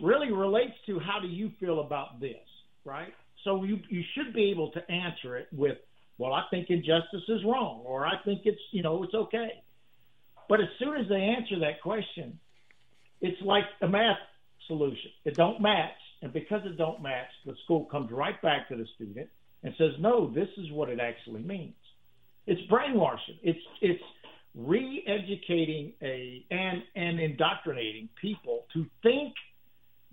really 0.00 0.32
relates 0.32 0.72
to 0.86 0.98
how 0.98 1.20
do 1.20 1.28
you 1.28 1.50
feel 1.60 1.80
about 1.80 2.20
this, 2.20 2.46
right? 2.84 3.12
So 3.44 3.64
you 3.64 3.78
you 3.88 4.02
should 4.14 4.32
be 4.34 4.50
able 4.50 4.70
to 4.72 4.90
answer 4.90 5.36
it 5.36 5.48
with, 5.52 5.78
well, 6.18 6.32
I 6.32 6.44
think 6.50 6.70
injustice 6.70 7.24
is 7.28 7.44
wrong, 7.44 7.82
or 7.84 8.06
I 8.06 8.14
think 8.24 8.42
it's 8.44 8.60
you 8.70 8.82
know 8.82 9.02
it's 9.02 9.14
okay. 9.14 9.62
But 10.48 10.60
as 10.60 10.68
soon 10.78 10.96
as 11.00 11.08
they 11.08 11.16
answer 11.16 11.58
that 11.60 11.80
question, 11.82 12.38
it's 13.20 13.40
like 13.42 13.64
a 13.80 13.88
math 13.88 14.18
solution. 14.66 15.10
It 15.24 15.34
don't 15.34 15.60
match, 15.60 15.98
and 16.22 16.32
because 16.32 16.62
it 16.64 16.76
don't 16.76 17.02
match, 17.02 17.28
the 17.46 17.54
school 17.64 17.84
comes 17.86 18.10
right 18.10 18.40
back 18.42 18.68
to 18.68 18.76
the 18.76 18.86
student 18.94 19.28
and 19.62 19.74
says, 19.76 19.92
"No, 19.98 20.30
this 20.30 20.48
is 20.56 20.70
what 20.70 20.88
it 20.88 21.00
actually 21.00 21.42
means." 21.42 21.74
It's 22.46 22.60
brainwashing. 22.68 23.38
It's 23.42 23.60
it's 23.80 24.02
re-educating 24.54 25.92
a 26.02 26.44
and 26.50 26.82
and 26.94 27.20
indoctrinating 27.20 28.08
people 28.20 28.66
to 28.72 28.86
think 29.02 29.34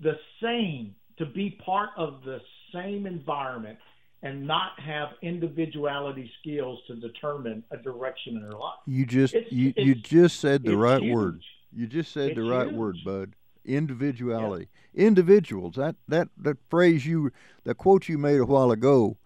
the 0.02 0.14
same, 0.42 0.96
to 1.18 1.26
be 1.26 1.60
part 1.66 1.90
of 1.98 2.22
the 2.24 2.40
same 2.74 3.06
environment, 3.06 3.78
and 4.22 4.46
not 4.48 4.80
have 4.80 5.10
individuality 5.22 6.30
skills 6.42 6.80
to 6.88 6.96
determine 6.96 7.64
a 7.72 7.78
direction 7.78 8.36
in 8.38 8.42
their 8.44 8.52
life. 8.58 8.80
You 8.86 9.06
just 9.06 9.34
It's- 9.34 9.52
you, 9.52 9.74
you 9.78 9.96
just 9.96 10.40
said 10.40 10.64
the 10.64 10.78
right 10.78 11.02
huge. 11.02 11.16
word. 11.16 11.42
You 11.74 11.88
just 11.88 12.12
said 12.12 12.36
the 12.36 12.42
It's 12.42 12.50
right 12.50 12.72
word, 12.72 12.98
bud. 13.06 13.34
Individuality. 13.66 14.68
Individuals. 14.96 15.76
That 15.76 15.96
that 16.08 16.30
that 16.38 16.58
phrase 16.70 17.06
you 17.06 17.32
the 17.64 17.76
quote 17.76 18.08
you 18.10 18.18
made 18.18 18.40
a 18.40 18.46
while 18.46 18.72
ago 18.72 19.18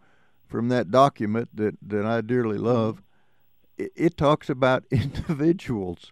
from 0.48 0.70
that 0.70 0.92
document 0.92 1.50
that 1.54 1.78
that 1.82 2.06
I 2.06 2.22
dearly 2.22 2.58
love. 2.58 3.02
It, 3.78 3.92
it 3.96 4.18
talks 4.18 4.50
about 4.50 4.84
individuals. 4.92 6.12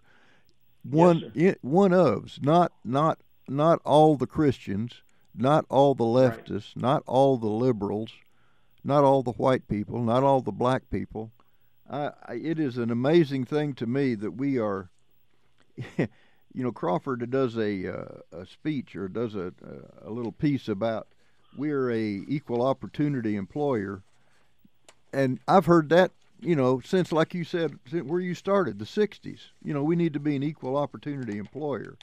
One 0.84 1.20
sir. 1.20 1.32
i- 1.50 1.56
one 1.62 1.90
ofs, 1.92 2.42
not 2.42 2.72
not 2.84 3.20
not 3.48 3.80
all 3.84 4.16
the 4.16 4.26
Christians, 4.26 5.02
not 5.34 5.64
all 5.68 5.94
the 5.94 6.04
Right. 6.04 6.44
leftists, 6.44 6.76
not 6.76 7.02
all 7.06 7.36
the 7.36 7.48
liberals, 7.48 8.12
not 8.84 9.04
all 9.04 9.22
the 9.22 9.32
white 9.32 9.68
people, 9.68 10.02
not 10.02 10.22
all 10.22 10.40
the 10.40 10.52
black 10.52 10.88
people. 10.90 11.30
I, 11.88 12.12
I, 12.26 12.34
it 12.34 12.58
is 12.58 12.78
an 12.78 12.90
amazing 12.90 13.44
thing 13.44 13.74
to 13.74 13.86
me 13.86 14.14
that 14.16 14.32
we 14.32 14.58
are. 14.58 14.90
you 15.98 16.08
know, 16.54 16.72
Crawford 16.72 17.30
does 17.30 17.56
a 17.56 17.86
uh, 17.86 18.20
a 18.32 18.46
speech 18.46 18.96
or 18.96 19.08
does 19.08 19.34
a 19.34 19.52
a 20.02 20.10
little 20.10 20.32
piece 20.32 20.68
about 20.68 21.06
we're 21.56 21.90
a 21.90 22.22
equal 22.28 22.62
opportunity 22.66 23.36
employer, 23.36 24.02
and 25.12 25.38
I've 25.46 25.66
heard 25.66 25.88
that 25.90 26.12
you 26.42 26.56
know 26.56 26.80
since 26.80 27.12
like 27.12 27.34
you 27.34 27.44
said 27.44 27.78
since 27.88 28.08
where 28.08 28.20
you 28.20 28.34
started 28.34 28.78
the 28.78 28.84
'60s. 28.84 29.40
You 29.62 29.72
know, 29.74 29.82
we 29.82 29.96
need 29.96 30.12
to 30.14 30.20
be 30.20 30.36
an 30.36 30.42
equal 30.42 30.76
opportunity 30.76 31.38
employer, 31.38 31.96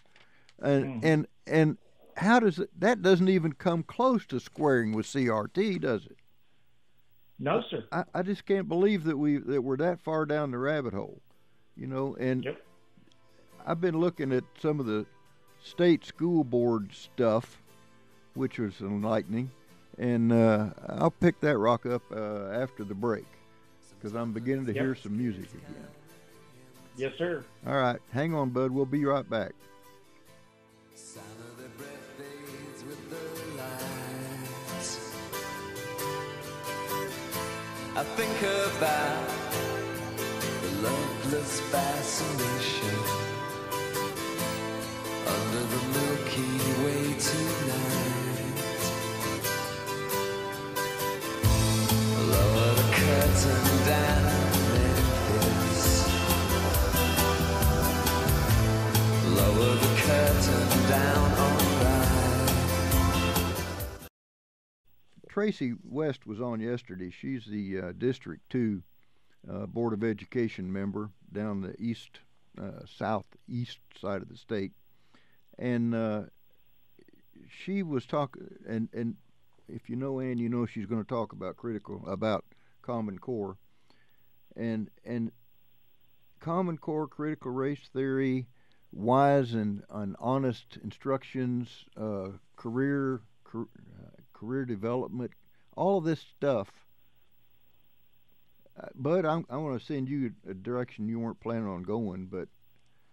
and 0.62 0.86
Mhm. 0.86 1.00
and 1.04 1.28
and 1.46 1.78
how 2.18 2.40
does 2.40 2.60
it? 2.60 2.70
That 2.78 3.02
doesn't 3.02 3.30
even 3.30 3.54
come 3.54 3.84
close 3.84 4.26
to 4.28 4.40
squaring 4.40 4.94
with 4.94 5.06
CRT, 5.06 5.80
does 5.80 6.06
it? 6.06 6.18
No, 7.38 7.62
sir. 7.70 7.86
I, 7.92 8.04
I 8.14 8.22
just 8.22 8.46
can't 8.46 8.68
believe 8.68 9.04
that 9.06 9.18
we 9.18 9.38
that 9.38 9.62
we're 9.62 9.78
that 9.78 10.02
far 10.02 10.26
down 10.26 10.52
the 10.52 10.58
rabbit 10.58 10.94
hole, 10.94 11.22
you 11.76 11.88
know. 11.88 12.16
And 12.20 12.44
Yep. 12.44 12.62
I've 13.66 13.82
been 13.82 14.00
looking 14.00 14.32
at 14.34 14.44
some 14.62 14.80
of 14.80 14.86
the 14.86 15.06
state 15.64 16.06
school 16.06 16.44
board 16.44 16.94
stuff, 16.94 17.62
which 18.34 18.60
was 18.60 18.82
enlightening, 18.82 19.52
and 19.98 20.32
uh, 20.32 20.72
I'll 20.88 21.12
pick 21.12 21.40
that 21.42 21.58
rock 21.58 21.86
up 21.86 22.04
uh, 22.12 22.50
after 22.52 22.84
the 22.84 22.96
break 22.96 23.26
because 24.00 24.14
I'm 24.16 24.32
beginning 24.32 24.66
to 24.68 24.74
Yep. 24.74 24.84
hear 24.84 24.96
some 24.96 25.18
music 25.18 25.50
again. 25.54 25.88
Yes, 26.98 27.14
sir. 27.18 27.44
All 27.68 27.76
right, 27.76 28.00
hang 28.12 28.34
on, 28.34 28.50
bud. 28.50 28.72
We'll 28.72 28.86
be 28.86 29.04
right 29.06 29.30
back. 29.30 29.52
Sound 30.96 31.26
of 31.40 31.58
their 31.58 31.70
breath 31.78 32.08
fades 32.18 32.84
with 32.84 33.10
the 33.10 33.24
lights. 33.58 35.14
I 37.96 38.04
think 38.16 38.42
about 38.78 39.28
the 40.62 40.72
loveless 40.82 41.60
fascination 41.72 43.00
under 45.28 45.64
the 45.64 45.82
Milky 45.94 46.09
Tracie 65.40 65.74
West 65.86 66.28
was 66.28 66.42
on 66.42 66.60
yesterday. 66.60 67.10
She's 67.10 67.46
the 67.46 67.80
uh, 67.80 67.92
District 67.98 68.42
Two 68.50 68.84
uh, 69.50 69.68
Board 69.68 69.94
of 69.94 70.04
Education 70.04 70.70
member 70.70 71.12
down 71.32 71.62
the 71.62 71.82
east, 71.82 72.20
uh, 72.62 72.82
southeast 72.86 73.80
side 74.02 74.22
of 74.22 74.28
the 74.28 74.36
state, 74.36 74.74
and 75.58 75.96
uh, 75.96 76.24
she 77.48 77.84
was 77.84 78.06
talking. 78.06 78.50
And 78.68 78.90
and 78.92 79.16
if 79.70 79.90
you 79.90 79.96
know 79.96 80.20
Ann, 80.20 80.40
you 80.40 80.50
know 80.50 80.66
she's 80.66 80.86
going 80.86 81.02
to 81.02 81.08
talk 81.08 81.32
about 81.32 81.56
critical 81.56 82.04
about 82.06 82.44
Common 82.82 83.18
Core, 83.18 83.56
and 84.58 84.90
and 85.06 85.32
Common 86.42 86.78
Core 86.78 87.08
critical 87.08 87.52
race 87.52 87.88
theory, 87.94 88.46
wise 88.92 89.54
and, 89.54 89.84
and 89.90 90.18
honest 90.20 90.78
instructions, 90.84 91.86
uh, 91.96 92.32
career. 92.58 93.22
Car, 94.40 94.48
career 94.48 94.66
development, 94.66 95.32
all 95.76 95.98
of 95.98 96.04
this 96.04 96.20
stuff. 96.20 96.70
Uh, 98.80 98.88
Bud, 98.96 99.26
I'm, 99.26 99.46
I 99.50 99.58
want 99.58 99.80
to 99.80 99.86
send 99.86 100.10
you 100.10 100.32
a 100.50 100.54
direction 100.54 101.10
you 101.10 101.20
weren't 101.20 101.40
planning 101.40 101.68
on 101.68 101.84
going, 101.84 102.28
but 102.28 102.48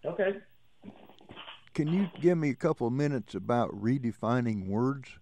Okay. 0.04 0.38
can 1.74 1.92
you 1.92 2.08
give 2.20 2.38
me 2.38 2.50
a 2.50 2.54
couple 2.54 2.86
of 2.86 2.92
minutes 2.92 3.34
about 3.34 3.70
redefining 3.70 4.66
words? 4.68 5.18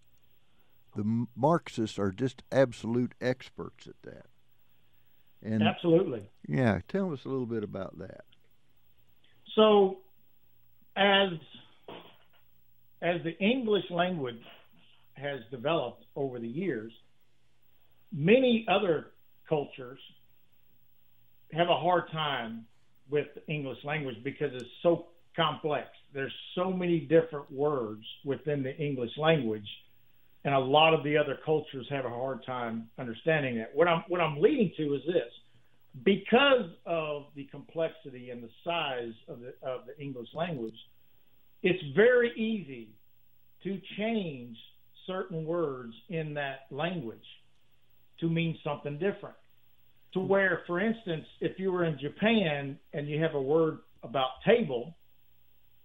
The 0.95 1.27
Marxists 1.35 1.99
are 1.99 2.12
just 2.12 2.43
absolute 2.53 3.14
experts 3.21 3.87
at 3.87 3.95
that. 4.03 4.27
And 5.43 5.62
Absolutely. 5.62 6.31
yeah, 6.47 6.81
tell 6.88 7.12
us 7.12 7.25
a 7.25 7.29
little 7.29 7.47
bit 7.47 7.64
about 7.64 7.99
that. 7.99 8.25
So, 9.55 9.99
as 10.97 11.31
as 13.03 13.23
the 13.23 13.37
English 13.38 13.85
language 13.90 14.40
has 15.14 15.40
developed 15.50 16.05
over 16.16 16.38
the 16.38 16.48
years, 16.48 16.92
many 18.12 18.66
other 18.68 19.07
cultures 19.48 19.98
have 21.53 21.68
a 21.68 21.77
hard 21.77 22.11
time 22.11 22.64
with 23.11 23.27
English 23.48 23.79
language 23.85 24.16
because 24.24 24.50
it's 24.55 24.64
so 24.83 25.07
complex. 25.37 25.88
There's 26.12 26.33
so 26.55 26.70
many 26.70 27.00
different 27.00 27.50
words 27.53 28.05
within 28.24 28.62
the 28.62 28.77
English 28.77 29.11
language 29.16 29.68
and 30.44 30.55
a 30.55 30.59
lot 30.59 30.92
of 30.92 31.03
the 31.05 31.16
other 31.16 31.38
cultures 31.44 31.87
have 31.90 32.05
a 32.05 32.11
hard 32.11 32.44
time 32.44 32.88
understanding 32.98 33.57
that. 33.59 33.74
What 33.74 33.88
I'm 33.88 34.05
what 34.09 34.20
I'm 34.20 34.40
leading 34.40 34.72
to 34.77 34.94
is 34.94 35.00
this: 35.07 35.33
because 36.05 36.70
of 36.87 37.27
the 37.35 37.44
complexity 37.44 38.31
and 38.31 38.42
the 38.42 38.50
size 38.62 39.14
of 39.29 39.40
the 39.40 39.55
of 39.66 39.87
the 39.87 39.98
English 40.00 40.29
language, 40.35 40.77
it's 41.62 41.83
very 41.96 42.33
easy 42.37 42.90
to 43.62 43.81
change 43.96 44.57
certain 45.07 45.45
words 45.45 45.95
in 46.09 46.35
that 46.35 46.67
language 46.71 47.27
to 48.21 48.29
mean 48.29 48.59
something 48.64 48.99
different. 48.99 49.37
To 50.14 50.21
where, 50.21 50.62
for 50.67 50.81
instance, 50.81 51.27
if 51.40 51.59
you 51.59 51.73
were 51.73 51.85
in 51.85 51.99
Japan 51.99 52.79
and 52.93 53.09
you 53.09 53.21
have 53.21 53.35
a 53.35 53.43
word 53.43 53.81
about 54.03 54.29
table, 54.45 54.95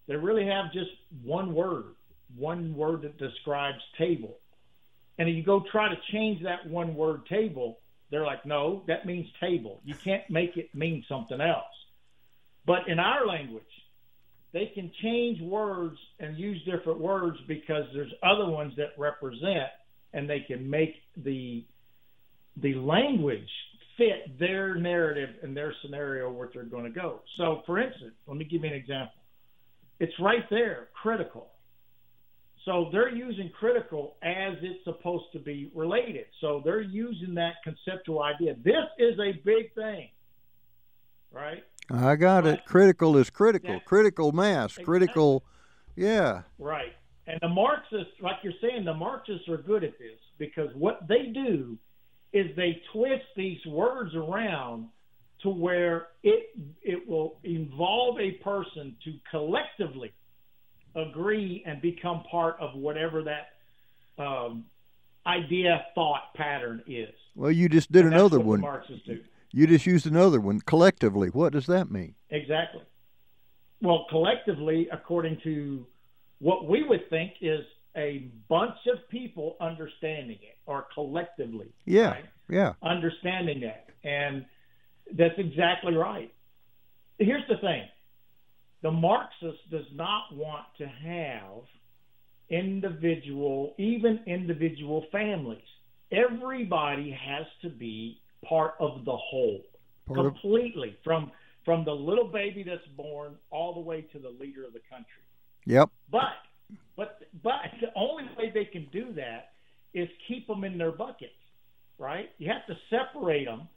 they 0.08 0.16
really 0.16 0.46
have 0.46 0.72
just 0.72 0.92
one 1.24 1.54
word, 1.54 1.96
one 2.38 2.76
word 2.76 3.02
that 3.04 3.18
describes 3.18 3.80
table. 3.98 4.38
And 5.18 5.28
if 5.28 5.36
you 5.36 5.44
go 5.44 5.64
try 5.72 5.90
to 5.90 5.98
change 6.12 6.44
that 6.44 6.68
one 6.68 6.96
word 6.96 7.26
table, 7.28 7.80
they're 8.12 8.26
like, 8.26 8.46
no, 8.46 8.84
that 8.88 9.06
means 9.06 9.28
table. 9.40 9.82
You 9.84 9.96
can't 10.04 10.28
make 10.30 10.58
it 10.58 10.74
mean 10.74 11.04
something 11.10 11.42
else. 11.42 11.66
But 12.66 12.88
in 12.88 13.00
our 13.00 13.26
language, 13.26 13.64
they 14.52 14.72
can 14.74 14.92
change 15.04 15.42
words 15.42 15.98
and 16.20 16.38
use 16.38 16.62
different 16.66 17.00
words 17.00 17.38
because 17.48 17.84
there's 17.94 18.14
other 18.24 18.50
ones 18.50 18.74
that 18.78 18.90
represent 18.98 19.70
and 20.14 20.30
they 20.30 20.44
can 20.48 20.70
make 20.70 20.96
the 21.18 21.66
the 22.62 22.74
language 22.76 23.48
fit 23.98 24.40
their 24.40 24.76
narrative 24.76 25.30
and 25.44 25.56
their 25.56 25.74
scenario 25.84 26.32
where 26.32 26.50
they're 26.54 26.64
going 26.64 26.86
to 26.86 26.90
go. 26.90 27.22
So 27.38 27.62
for 27.66 27.80
instance, 27.80 28.14
let 28.28 28.38
me 28.38 28.46
give 28.46 28.64
you 28.64 28.70
an 28.70 28.76
example. 28.76 29.14
It's 30.00 30.14
right 30.20 30.44
there, 30.50 30.90
critical. 31.02 31.50
So 32.66 32.90
they're 32.92 33.14
using 33.14 33.52
critical 33.58 34.16
as 34.24 34.54
it's 34.62 34.84
supposed 34.84 35.26
to 35.34 35.40
be 35.40 35.72
related. 35.76 36.26
So 36.42 36.62
they're 36.64 36.82
using 36.82 37.34
that 37.36 37.54
conceptual 37.64 38.22
idea. 38.22 38.56
This 38.64 38.76
is 38.98 39.18
a 39.20 39.34
big 39.46 39.74
thing, 39.76 40.10
right? 41.32 41.64
I 41.92 42.16
got 42.16 42.46
it. 42.46 42.66
Critical 42.66 43.18
is 43.18 43.30
critical. 43.30 43.74
Yeah. 43.74 43.80
Critical 43.80 44.32
mass. 44.32 44.78
Critical. 44.78 45.44
Yeah. 45.96 46.44
Right. 46.58 46.94
And 47.28 47.40
the 47.42 47.50
Marxists, 47.50 48.14
like 48.22 48.38
you're 48.42 48.54
saying, 48.62 48.86
the 48.86 48.94
Marxists 48.94 49.48
are 49.50 49.58
good 49.58 49.84
at 49.84 49.98
this 50.00 50.18
because 50.38 50.70
what 50.76 51.08
they 51.08 51.28
do 51.28 51.78
is 52.34 52.56
they 52.56 52.82
twist 52.94 53.26
these 53.36 53.64
words 53.66 54.16
around 54.16 54.88
to 55.44 55.50
where 55.50 56.08
it 56.24 56.50
it 56.82 57.08
will 57.08 57.40
involve 57.44 58.20
a 58.20 58.32
person 58.44 58.96
to 59.04 59.14
collectively 59.30 60.12
agree 60.96 61.64
and 61.66 61.82
become 61.82 62.24
part 62.30 62.58
of 62.60 62.76
whatever 62.76 63.24
that 63.24 64.22
um, 64.22 64.66
idea 65.26 65.86
thought 65.96 66.34
pattern 66.36 66.84
is. 66.88 67.14
Well, 67.36 67.52
you 67.52 67.70
just 67.70 67.92
did 67.92 68.06
And 68.06 68.14
another 68.14 68.40
one. 68.40 68.62
Marxists 68.62 69.06
do. 69.06 69.20
You 69.52 69.68
just 69.68 69.86
used 69.86 70.06
another 70.06 70.40
one. 70.40 70.60
Collectively, 70.62 71.30
what 71.30 71.54
does 71.54 71.66
that 71.68 71.90
mean? 71.90 72.16
Exactly. 72.30 72.82
Well, 73.82 74.06
collectively, 74.10 74.88
according 74.92 75.40
to 75.44 75.86
what 76.40 76.68
we 76.68 76.84
would 76.84 77.10
think 77.10 77.34
is 77.42 77.62
a 77.98 78.30
bunch 78.48 78.76
of 78.92 79.08
people 79.10 79.58
understanding 79.60 80.38
it, 80.42 80.58
or 80.66 80.86
collectively, 80.94 81.68
Yeah. 81.86 82.12
right? 82.12 82.26
Yeah. 82.50 82.74
understanding 82.84 83.62
that. 83.62 83.90
And 84.04 84.46
that's 85.14 85.38
exactly 85.38 85.96
right. 85.96 86.34
Here's 87.18 87.48
the 87.48 87.58
thing 87.58 87.84
the 88.82 88.92
Marxist 88.92 89.70
does 89.70 89.86
not 89.94 90.34
want 90.36 90.66
to 90.78 90.88
have 90.88 91.64
individual, 92.50 93.76
even 93.78 94.20
individual 94.26 95.06
families. 95.12 95.62
Everybody 96.12 97.12
has 97.12 97.46
to 97.62 97.70
be 97.70 98.22
part 98.48 98.76
of 98.80 99.06
the 99.06 99.16
whole, 99.16 99.62
Part 100.08 100.20
of- 100.20 100.26
completely, 100.34 100.98
from 101.04 101.32
from 101.66 101.84
the 101.86 101.92
little 101.94 102.28
baby 102.28 102.64
that's 102.64 102.88
born 102.96 103.36
all 103.52 103.74
the 103.74 103.80
way 103.80 104.02
to 104.02 104.18
the 104.18 104.30
leader 104.30 104.66
of 104.66 104.74
the 104.74 104.82
country. 104.90 105.22
Yep. 105.66 105.90
But 106.10 106.34
but 106.96 107.22
but 107.44 107.62
the 107.82 107.88
only 107.96 108.24
way 108.38 108.52
they 108.54 108.66
can 108.66 108.88
do 108.92 109.14
that 109.14 109.52
is 109.94 110.08
keep 110.28 110.48
them 110.48 110.64
in 110.64 110.78
their 110.78 110.92
buckets, 110.92 111.34
right? 111.98 112.30
You 112.38 112.52
have 112.52 112.66
to 112.68 112.78
separate 112.90 113.46
them 113.46 113.68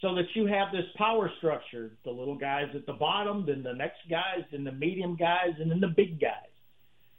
so 0.00 0.14
that 0.14 0.26
you 0.34 0.46
have 0.46 0.70
this 0.70 0.86
power 0.96 1.30
structure: 1.38 1.96
the 2.04 2.10
little 2.10 2.36
guys 2.36 2.68
at 2.74 2.86
the 2.86 2.92
bottom, 2.92 3.46
then 3.46 3.62
the 3.62 3.72
next 3.74 4.00
guys, 4.08 4.44
then 4.52 4.64
the 4.64 4.72
medium 4.72 5.16
guys, 5.16 5.54
and 5.58 5.70
then 5.70 5.80
the 5.80 5.88
big 5.88 6.20
guys. 6.20 6.32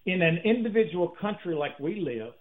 In 0.05 0.21
an 0.21 0.37
individual 0.45 1.09
country 1.09 1.55
like 1.55 1.77
we 1.79 1.99
live, 1.99 2.33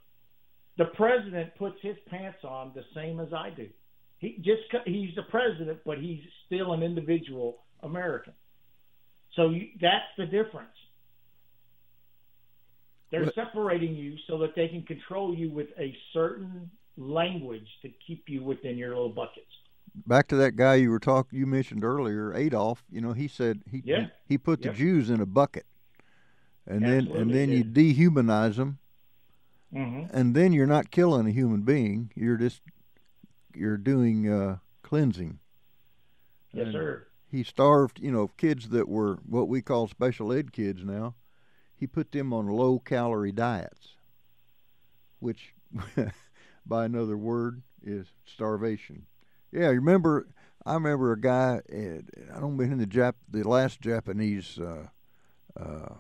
the 0.76 0.86
president 0.86 1.54
puts 1.56 1.76
his 1.82 1.96
pants 2.08 2.38
on 2.44 2.72
the 2.74 2.84
same 2.94 3.18
as 3.18 3.32
I 3.32 3.50
do. 3.50 3.68
He 4.18 4.36
just 4.38 4.62
he's 4.84 5.14
the 5.14 5.22
president, 5.22 5.78
but 5.84 5.98
he's 5.98 6.20
still 6.46 6.72
an 6.72 6.82
individual 6.82 7.58
American. 7.82 8.32
So 9.34 9.50
you, 9.50 9.68
that's 9.80 10.04
the 10.16 10.26
difference. 10.26 10.70
They're 13.10 13.24
What- 13.24 13.34
separating 13.34 13.94
you 13.94 14.16
so 14.26 14.38
that 14.38 14.54
they 14.54 14.68
can 14.68 14.82
control 14.82 15.34
you 15.34 15.50
with 15.50 15.68
a 15.78 15.96
certain 16.12 16.70
language 16.96 17.68
to 17.82 17.88
keep 18.06 18.28
you 18.28 18.42
within 18.42 18.76
your 18.76 18.88
little 18.90 19.08
buckets. 19.08 19.46
Back 20.06 20.28
to 20.28 20.36
that 20.36 20.56
guy 20.56 20.74
you 20.76 20.90
were 20.90 20.98
talking. 20.98 21.38
You 21.38 21.46
mentioned 21.46 21.82
earlier, 21.84 22.34
Adolf. 22.34 22.84
You 22.90 23.00
know, 23.00 23.12
he 23.12 23.26
said 23.28 23.62
he 23.70 23.82
Yeah. 23.84 24.00
he, 24.26 24.34
he 24.34 24.38
put 24.38 24.62
the. 24.62 24.70
Jews 24.70 25.08
in 25.10 25.20
a 25.20 25.26
bucket, 25.26 25.64
and 26.66 26.82
then 26.82 26.90
and 27.06 27.08
Absolutely 27.08 27.32
then 27.34 27.50
you 27.50 27.64
dehumanize 27.64 28.56
them, 28.56 28.78
Mm-hmm. 29.72 30.14
and 30.16 30.34
then 30.34 30.52
you're 30.52 30.66
not 30.66 30.90
killing 30.90 31.26
a 31.26 31.30
human 31.30 31.62
being. 31.62 32.10
You're 32.14 32.36
just 32.36 32.60
you're 33.54 33.76
doing 33.76 34.30
uh, 34.30 34.58
cleansing. 34.82 35.38
Yes, 36.52 36.66
And 36.66 36.72
sir. 36.72 37.06
He 37.30 37.42
starved, 37.42 38.00
you 38.00 38.10
know, 38.10 38.28
kids 38.28 38.70
that 38.70 38.88
were 38.88 39.18
what 39.26 39.48
we 39.48 39.60
call 39.60 39.86
special 39.86 40.32
ed 40.32 40.52
kids 40.52 40.82
now. 40.84 41.14
He 41.76 41.86
put 41.86 42.10
them 42.10 42.32
on 42.32 42.46
low 42.46 42.78
calorie 42.78 43.32
diets, 43.32 43.96
which, 45.20 45.54
by 46.66 46.86
another 46.86 47.16
word, 47.16 47.62
is 47.82 48.06
starvation. 48.24 49.06
Yeah, 49.52 49.70
you 49.70 49.76
remember? 49.76 50.26
I 50.64 50.74
remember 50.74 51.12
a 51.12 51.20
guy. 51.20 51.60
I 51.70 52.40
don't 52.40 52.56
mean 52.56 52.72
in 52.72 52.78
the 52.78 52.86
Jap, 52.86 53.14
the 53.28 53.46
last 53.48 53.80
Japanese 53.80 54.58
uh, 54.58 54.88
uh, 55.58 55.94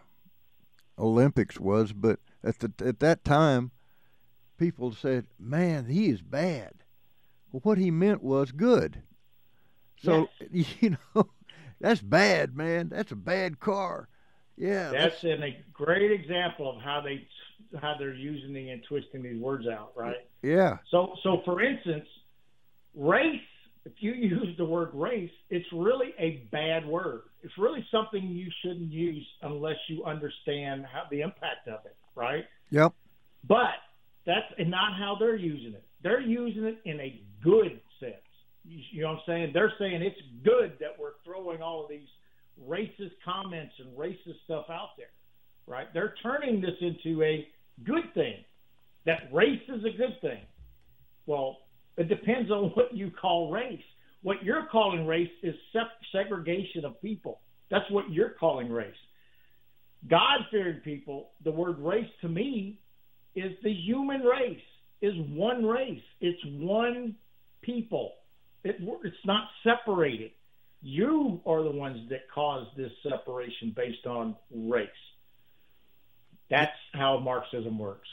Olympics 0.98 1.60
was, 1.60 1.92
but 1.92 2.20
at 2.42 2.58
the 2.58 2.72
at 2.84 3.00
that 3.00 3.24
time, 3.24 3.70
people 4.56 4.92
said, 4.92 5.26
"Man, 5.38 5.86
he 5.86 6.08
is 6.08 6.22
bad." 6.22 6.72
What 7.50 7.78
he 7.78 7.90
meant 7.90 8.22
was 8.22 8.52
good. 8.52 9.02
So 10.02 10.28
you 10.50 10.96
know, 11.14 11.30
that's 11.80 12.00
bad, 12.00 12.56
man. 12.56 12.88
That's 12.88 13.12
a 13.12 13.16
bad 13.16 13.60
car. 13.60 14.08
Yeah, 14.56 14.90
That's 14.90 15.22
in 15.22 15.42
a 15.42 15.64
great 15.72 16.10
example 16.10 16.68
of 16.76 16.82
how 16.82 17.00
they 17.00 17.26
how 17.80 17.94
they're 17.98 18.14
using 18.14 18.52
the 18.52 18.70
and 18.70 18.82
twisting 18.88 19.22
these 19.22 19.40
words 19.40 19.66
out, 19.68 19.92
right? 19.96 20.16
yeah, 20.42 20.78
So, 20.90 21.14
so 21.22 21.42
for 21.44 21.62
instance, 21.62 22.06
race. 22.94 23.40
If 23.84 23.92
you 24.00 24.12
use 24.14 24.56
the 24.58 24.64
word 24.64 24.90
race, 24.92 25.30
it's 25.48 25.66
really 25.72 26.12
a 26.18 26.48
bad 26.50 26.86
word. 26.86 27.22
It's 27.42 27.56
really 27.56 27.86
something 27.90 28.22
you 28.22 28.50
shouldn't 28.62 28.90
use 28.90 29.26
unless 29.42 29.76
you 29.88 30.04
understand 30.04 30.84
how 30.92 31.04
the 31.10 31.20
impact 31.20 31.68
of 31.68 31.84
it, 31.86 31.96
right? 32.14 32.44
yep, 32.70 32.92
But 33.44 33.76
that's 34.26 34.46
not 34.58 34.94
how 34.98 35.16
they're 35.18 35.36
using 35.36 35.74
it. 35.74 35.87
They're 36.02 36.20
using 36.20 36.64
it 36.64 36.78
in 36.84 37.00
a 37.00 37.20
good 37.42 37.80
sense. 38.00 38.14
You, 38.64 39.02
know 39.02 39.08
what 39.08 39.14
I'm 39.16 39.22
saying? 39.26 39.50
They're 39.54 39.72
saying 39.78 40.02
it's 40.02 40.20
good 40.44 40.72
that 40.80 40.98
we're 40.98 41.12
throwing 41.24 41.62
all 41.62 41.84
of 41.84 41.90
these 41.90 42.08
racist 42.66 43.12
comments 43.24 43.72
and 43.78 43.96
racist 43.96 44.42
stuff 44.44 44.66
out 44.70 44.90
there, 44.96 45.10
right? 45.66 45.86
They're 45.94 46.14
turning 46.22 46.60
this 46.60 46.74
into 46.80 47.22
a 47.22 47.46
good 47.84 48.12
thing. 48.14 48.44
That 49.06 49.32
race 49.32 49.62
is 49.68 49.84
a 49.84 49.96
good 49.96 50.20
thing. 50.20 50.40
Well, 51.26 51.58
it 51.96 52.08
depends 52.08 52.50
on 52.50 52.70
what 52.74 52.94
you 52.94 53.10
call 53.10 53.50
race. 53.50 53.80
What 54.22 54.42
you're 54.42 54.66
calling 54.70 55.06
race 55.06 55.30
is 55.42 55.54
segregation 56.12 56.84
of 56.84 57.00
people. 57.00 57.40
That's 57.70 57.88
what 57.90 58.10
you're 58.10 58.34
calling 58.38 58.70
race. 58.70 58.94
God 60.08 60.40
fearing 60.50 60.80
people, 60.80 61.30
the 61.44 61.50
word 61.50 61.78
race 61.78 62.08
to 62.20 62.28
me 62.28 62.78
is 63.34 63.52
the 63.62 63.72
human 63.72 64.22
race, 64.22 64.58
is 65.00 65.14
one 65.30 65.64
race. 65.64 66.02
It's 66.20 66.40
one 66.46 67.14
people. 67.62 68.12
It, 68.64 68.76
it's 69.04 69.16
not 69.24 69.48
separated. 69.62 70.32
You 70.82 71.40
are 71.46 71.62
the 71.62 71.70
ones 71.70 72.08
that 72.10 72.30
caused 72.34 72.76
this 72.76 72.92
separation 73.08 73.72
based 73.74 74.06
on 74.06 74.36
race. 74.54 74.88
That's 76.50 76.72
how 76.94 77.18
Marxism 77.18 77.78
works. 77.78 78.08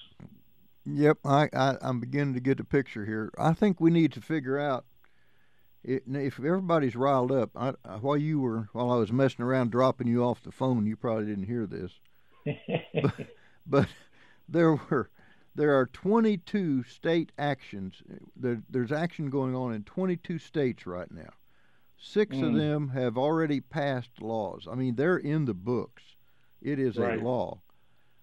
yep. 0.85 1.17
I, 1.23 1.47
I 1.53 1.77
I'm 1.81 1.99
beginning 1.99 2.33
to 2.33 2.39
get 2.39 2.57
the 2.57 2.63
picture 2.63 3.05
here. 3.05 3.31
I 3.37 3.53
think 3.53 3.79
we 3.79 3.91
need 3.91 4.11
to 4.13 4.21
figure 4.21 4.59
out 4.59 4.85
it, 5.83 6.03
if 6.07 6.39
everybody's 6.39 6.95
riled 6.95 7.31
up. 7.31 7.51
I, 7.55 7.73
I- 7.85 7.97
while 7.97 8.17
you 8.17 8.39
were 8.39 8.67
while 8.73 8.91
I 8.91 8.97
was 8.97 9.11
messing 9.11 9.45
around 9.45 9.71
dropping 9.71 10.07
you 10.07 10.23
off 10.23 10.43
the 10.43 10.51
phone, 10.51 10.85
you 10.85 10.95
probably 10.95 11.25
didn't 11.27 11.45
hear 11.45 11.65
this. 11.67 11.91
but 13.67 13.87
there 14.49 14.73
were 14.75 15.09
there 15.55 15.73
are 15.79 15.85
22 15.87 16.83
state 16.83 17.31
actions. 17.37 18.01
There, 18.35 18.61
there's 18.69 18.91
action 18.91 19.29
going 19.29 19.55
on 19.55 19.73
in 19.73 19.83
22 19.83 20.37
states 20.37 20.85
right 20.85 21.09
now. 21.11 21.31
Six 21.97 22.35
of 22.37 22.51
Mm. 22.51 22.57
them 22.57 22.87
have 22.89 23.17
already 23.17 23.61
passed 23.61 24.21
laws. 24.21 24.67
I 24.69 24.75
mean, 24.75 24.95
they're 24.95 25.17
in 25.17 25.45
the 25.45 25.53
books. 25.53 26.03
It 26.61 26.77
is 26.77 26.97
Right. 26.97 27.19
a 27.19 27.23
law. 27.23 27.61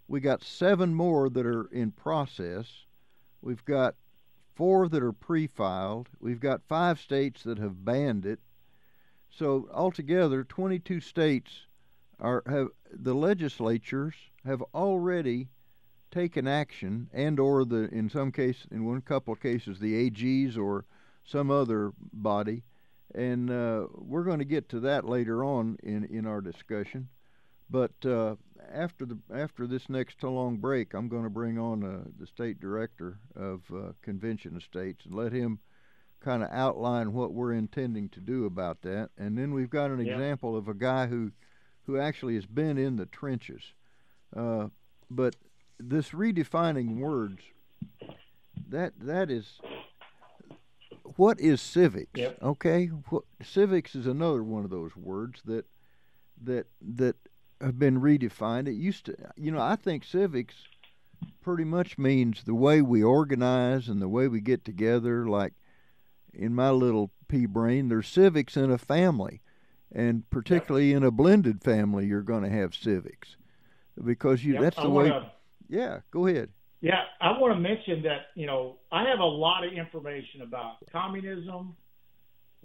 We 0.09 0.21
got 0.21 0.43
seven 0.43 0.95
more 0.95 1.31
that 1.31 1.47
are 1.47 1.65
in 1.67 1.93
process. 1.93 2.85
We've 3.41 3.65
got 3.65 3.95
four 4.55 4.89
that 4.89 5.03
are 5.03 5.13
pre-filed. 5.13 6.11
We've 6.21 6.41
got 6.41 6.63
five 6.63 7.01
states 7.01 7.43
that 7.45 7.59
have 7.59 7.85
banned 7.85 8.27
it. 8.27 8.41
So 9.31 9.69
altogether, 9.73 10.45
22 10.45 11.01
states 11.01 11.67
are 12.21 12.43
have 12.47 12.69
the 12.93 13.15
legislatures 13.15 14.15
have 14.45 14.61
already 14.75 15.49
taken 16.13 16.47
action, 16.47 17.09
and 17.13 17.41
or 17.41 17.65
the 17.65 17.89
in 17.93 18.09
some 18.09 18.31
case, 18.31 18.67
in 18.71 18.85
one 18.85 19.01
couple 19.01 19.33
of 19.33 19.41
cases, 19.41 19.81
the 19.81 20.09
AGs 20.09 20.57
or 20.57 20.85
some 21.25 21.51
other 21.51 21.93
body, 22.13 22.63
and 23.15 23.51
uh, 23.51 23.87
we're 23.95 24.23
going 24.25 24.39
to 24.39 24.45
get 24.45 24.69
to 24.69 24.81
that 24.81 25.05
later 25.05 25.43
on 25.45 25.77
in 25.83 26.05
in 26.05 26.27
our 26.27 26.41
discussion. 26.41 27.09
But 27.71 27.93
uh, 28.05 28.37
after 28.73 29.07
the 29.07 29.19
after 29.35 29.67
this 29.67 29.89
next 29.89 30.23
long 30.23 30.59
break, 30.59 30.95
I'm 30.95 31.09
going 31.09 31.25
to 31.25 31.31
bring 31.31 31.59
on 31.59 31.83
uh, 31.83 32.05
the 32.19 32.27
state 32.27 32.61
director 32.61 33.19
of 33.35 33.63
uh, 33.75 33.93
Convention 34.03 34.55
of 34.57 34.63
States 34.63 35.05
and 35.07 35.15
let 35.15 35.33
him 35.33 35.59
kind 36.21 36.43
of 36.45 36.51
outline 36.53 37.13
what 37.13 37.33
we're 37.33 37.53
intending 37.55 38.09
to 38.11 38.21
do 38.21 38.45
about 38.45 38.83
that. 38.83 39.11
And 39.19 39.37
then 39.37 39.53
we've 39.53 39.71
got 39.71 39.91
an 39.91 39.99
Yeah. 40.05 40.13
example 40.13 40.55
of 40.57 40.69
a 40.69 40.75
guy 40.75 41.07
who 41.07 41.33
who 41.87 41.99
actually 41.99 42.35
has 42.37 42.47
been 42.47 42.79
in 42.79 42.97
the 42.97 43.07
trenches. 43.07 43.63
Uh, 44.37 44.69
but 45.11 45.35
this 45.89 46.11
redefining 46.11 46.99
words 46.99 47.43
that 48.69 48.93
that 49.01 49.31
is 49.31 49.61
what 51.17 51.41
is 51.41 51.61
civics? 51.61 52.11
Yep. 52.15 52.39
okay? 52.43 52.87
What, 52.87 53.25
civics 53.43 53.95
is 53.95 54.07
another 54.07 54.43
one 54.43 54.65
of 54.65 54.71
those 54.71 54.97
words 54.97 55.43
that 55.45 55.67
that 56.43 56.67
that 56.81 57.17
have 57.61 57.79
been 57.79 58.01
redefined. 58.01 58.69
It 58.69 58.75
used 58.75 59.07
to 59.07 59.17
you 59.37 59.51
know 59.53 59.61
i 59.61 59.77
think 59.77 60.05
civics 60.05 60.55
pretty 61.41 61.65
much 61.65 61.99
means 61.99 62.45
the 62.45 62.55
way 62.55 62.83
we 62.83 63.03
organize 63.03 63.89
and 63.89 64.01
the 64.01 64.09
way 64.09 64.27
we 64.29 64.41
get 64.41 64.65
together 64.65 65.27
like 65.27 65.53
in 66.35 66.55
my 66.55 66.71
little 66.71 67.11
pea 67.29 67.47
brain 67.47 67.89
there's 67.89 68.09
civics 68.09 68.57
in 68.57 68.71
a 68.71 68.79
family. 68.79 69.41
And 69.95 70.29
particularly 70.31 70.95
in 70.95 71.03
a 71.03 71.11
blended 71.11 71.63
family 71.63 72.07
you're 72.07 72.23
going 72.23 72.45
to 72.45 72.49
have 72.49 72.75
civics. 72.75 73.37
Because 74.03 74.43
you 74.43 74.55
Yep, 74.55 74.63
that's 74.63 74.77
the 74.77 74.89
way 74.89 75.11
wanna- 75.11 75.33
yeah 75.73 76.01
go 76.13 76.27
ahead 76.27 76.49
Yeah, 76.83 77.03
I 77.21 77.39
want 77.39 77.55
to 77.55 77.61
mention 77.61 78.03
that 78.03 78.35
you 78.35 78.47
know 78.47 78.77
I 78.91 79.09
have 79.09 79.21
a 79.21 79.25
lot 79.25 79.65
of 79.65 79.73
information 79.73 80.43
about 80.43 80.77
communism, 80.91 81.77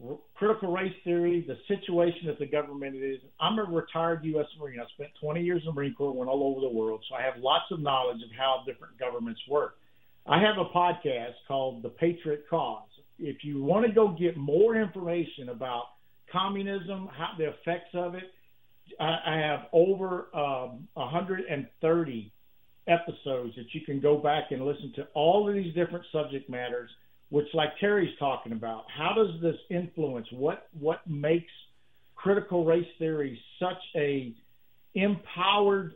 r- 0.03 0.17
critical 0.33 0.71
race 0.73 0.93
theory, 1.03 1.45
the 1.47 1.57
situation 1.67 2.25
that 2.25 2.39
the 2.39 2.47
government 2.47 2.95
is. 2.95 3.19
I'm 3.39 3.59
a 3.59 3.63
retired 3.63 4.25
U.S. 4.25 4.47
Marine. 4.59 4.79
I 4.79 4.85
spent 4.95 5.11
20 5.21 5.41
years 5.41 5.61
in 5.61 5.67
the 5.67 5.73
Marine 5.73 5.93
Corps, 5.93 6.11
went 6.11 6.29
all 6.29 6.43
over 6.51 6.61
the 6.61 6.73
world, 6.73 7.03
so 7.07 7.15
I 7.15 7.21
have 7.21 7.35
lots 7.37 7.65
of 7.71 7.79
knowledge 7.79 8.21
of 8.23 8.29
how 8.35 8.63
different 8.65 8.97
governments 8.97 9.39
work. 9.47 9.77
I 10.25 10.41
have 10.41 10.57
a 10.57 10.65
podcast 10.65 11.35
called 11.47 11.83
The 11.83 11.89
Patriot 11.89 12.45
Cause. 12.49 12.89
If 13.19 13.43
you 13.43 13.63
want 13.63 13.85
to 13.85 13.91
go 13.91 14.09
get 14.09 14.35
more 14.35 14.75
information 14.75 15.49
about 15.49 15.83
communism, 16.31 17.07
how 17.15 17.29
the 17.37 17.49
effects 17.49 17.93
of 17.93 18.15
it, 18.15 18.23
I, 18.99 19.17
I 19.27 19.37
have 19.37 19.67
over 19.71 20.35
um, 20.35 20.87
130 20.95 22.33
episodes 22.87 23.55
that 23.55 23.65
you 23.73 23.81
can 23.81 23.99
go 23.99 24.17
back 24.17 24.51
and 24.51 24.65
listen 24.65 24.91
to 24.95 25.07
all 25.13 25.47
of 25.47 25.53
these 25.53 25.73
different 25.73 26.05
subject 26.11 26.49
matters 26.49 26.89
which 27.29 27.47
like 27.53 27.69
terry's 27.79 28.17
talking 28.19 28.53
about 28.53 28.85
how 28.95 29.13
does 29.13 29.41
this 29.41 29.57
influence 29.69 30.27
what 30.31 30.69
what 30.79 31.05
makes 31.07 31.51
critical 32.15 32.65
race 32.65 32.87
theory 32.99 33.39
such 33.59 33.81
a 33.95 34.33
empowered 34.95 35.95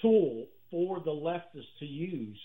tool 0.00 0.46
for 0.70 1.00
the 1.00 1.10
leftists 1.10 1.64
to 1.78 1.86
use 1.86 2.38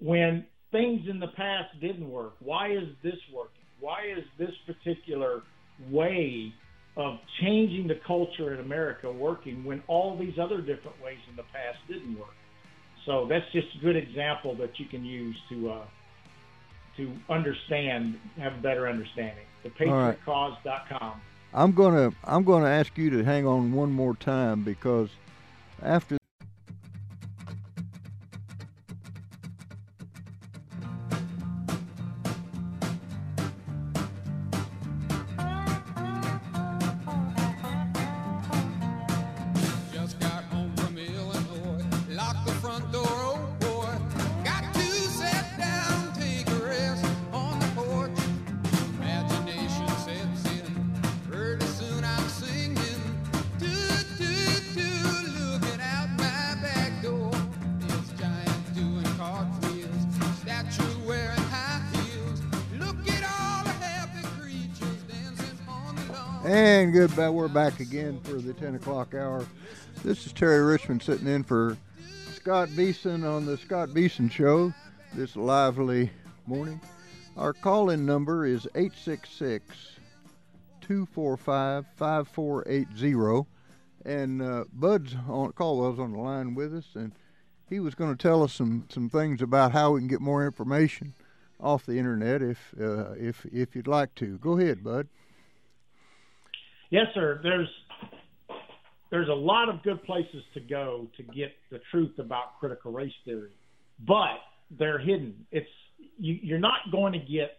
when 0.00 0.44
things 0.72 1.02
in 1.08 1.20
the 1.20 1.28
past 1.28 1.68
didn't 1.80 2.08
work? 2.08 2.34
Why 2.40 2.72
is 2.72 2.88
this 3.02 3.18
working? 3.32 3.62
Why 3.78 4.06
is 4.16 4.24
this 4.38 4.50
particular 4.66 5.42
way 5.90 6.52
of 6.96 7.18
changing 7.40 7.88
the 7.88 7.98
culture 8.06 8.52
in 8.52 8.60
america 8.60 9.10
working 9.10 9.64
when 9.64 9.82
all 9.86 10.16
these 10.18 10.34
other 10.38 10.58
different 10.58 10.94
ways 11.02 11.16
in 11.30 11.34
the 11.34 11.42
past 11.44 11.78
didn't 11.88 12.18
work 12.18 12.34
so 13.04 13.26
that's 13.28 13.50
just 13.52 13.68
a 13.76 13.78
good 13.78 13.96
example 13.96 14.54
that 14.56 14.78
you 14.78 14.86
can 14.86 15.04
use 15.04 15.36
to 15.48 15.70
uh, 15.70 15.84
to 16.96 17.12
understand, 17.30 18.18
have 18.38 18.54
a 18.54 18.60
better 18.60 18.88
understanding. 18.88 19.44
right. 19.64 20.18
ThePatriotCause.com. 20.26 21.20
I'm 21.54 21.72
gonna 21.72 22.12
I'm 22.24 22.44
gonna 22.44 22.68
ask 22.68 22.96
you 22.96 23.10
to 23.10 23.24
hang 23.24 23.46
on 23.46 23.72
one 23.72 23.92
more 23.92 24.14
time 24.16 24.64
because 24.64 25.10
after 25.82 26.18
and 66.52 66.92
good 66.92 67.16
back 67.16 67.30
we're 67.30 67.48
back 67.48 67.80
again 67.80 68.20
for 68.20 68.34
the 68.34 68.52
10 68.52 68.74
o'clock 68.74 69.14
hour. 69.14 69.46
This 70.04 70.26
is 70.26 70.34
Terry 70.34 70.62
Richmond 70.62 71.02
sitting 71.02 71.26
in 71.26 71.44
for 71.44 71.78
Scott 72.34 72.68
Beason 72.76 73.24
on 73.24 73.46
the 73.46 73.56
Scott 73.56 73.94
Beason 73.94 74.28
Show 74.28 74.74
this 75.14 75.34
lively 75.34 76.10
morning. 76.46 76.78
Our 77.38 77.54
call-in 77.54 78.04
number 78.04 78.44
is 78.44 78.68
866 78.74 79.64
245 80.82 81.86
5480 81.96 83.48
and 84.04 84.42
uh, 84.42 84.64
Bud's 84.74 85.16
on 85.26 85.52
Caldwell's 85.52 85.98
on 85.98 86.12
the 86.12 86.18
line 86.18 86.54
with 86.54 86.74
us, 86.74 86.88
and 86.94 87.12
he 87.70 87.80
was 87.80 87.94
going 87.94 88.14
to 88.14 88.22
tell 88.22 88.42
us 88.42 88.52
some 88.52 88.84
some 88.90 89.08
things 89.08 89.40
about 89.40 89.72
how 89.72 89.92
we 89.92 90.00
can 90.00 90.08
get 90.08 90.20
more 90.20 90.44
information 90.44 91.14
off 91.58 91.86
the 91.86 91.96
internet 91.96 92.42
if 92.42 92.74
uh, 92.78 93.12
if 93.12 93.46
if 93.46 93.74
you'd 93.74 93.86
like 93.86 94.14
to. 94.16 94.36
Go 94.36 94.58
ahead, 94.58 94.84
Bud. 94.84 95.08
Yes, 96.92 97.06
sir. 97.14 97.40
There's 97.42 97.68
there's 99.10 99.28
a 99.30 99.34
lot 99.34 99.70
of 99.70 99.82
good 99.82 100.02
places 100.04 100.42
to 100.52 100.60
go 100.60 101.08
to 101.16 101.22
get 101.22 101.52
the 101.70 101.80
truth 101.90 102.18
about 102.18 102.58
critical 102.60 102.92
race 102.92 103.12
theory, 103.24 103.52
but 104.06 104.36
they're 104.78 104.98
hidden. 104.98 105.46
It's 105.50 105.66
you, 106.18 106.38
you're 106.42 106.58
not 106.58 106.80
going 106.92 107.14
to 107.14 107.18
get 107.18 107.56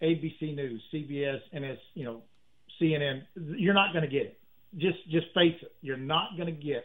ABC 0.00 0.54
News, 0.54 0.80
CBS, 0.94 1.40
and 1.52 1.64
it's 1.64 1.82
you 1.94 2.04
know 2.04 2.22
CNN. 2.80 3.22
You're 3.34 3.74
not 3.74 3.92
going 3.92 4.04
to 4.04 4.10
get 4.10 4.26
it. 4.26 4.40
Just 4.78 5.10
just 5.10 5.26
face 5.34 5.56
it. 5.60 5.72
You're 5.80 5.96
not 5.96 6.36
going 6.36 6.46
to 6.46 6.52
get 6.52 6.84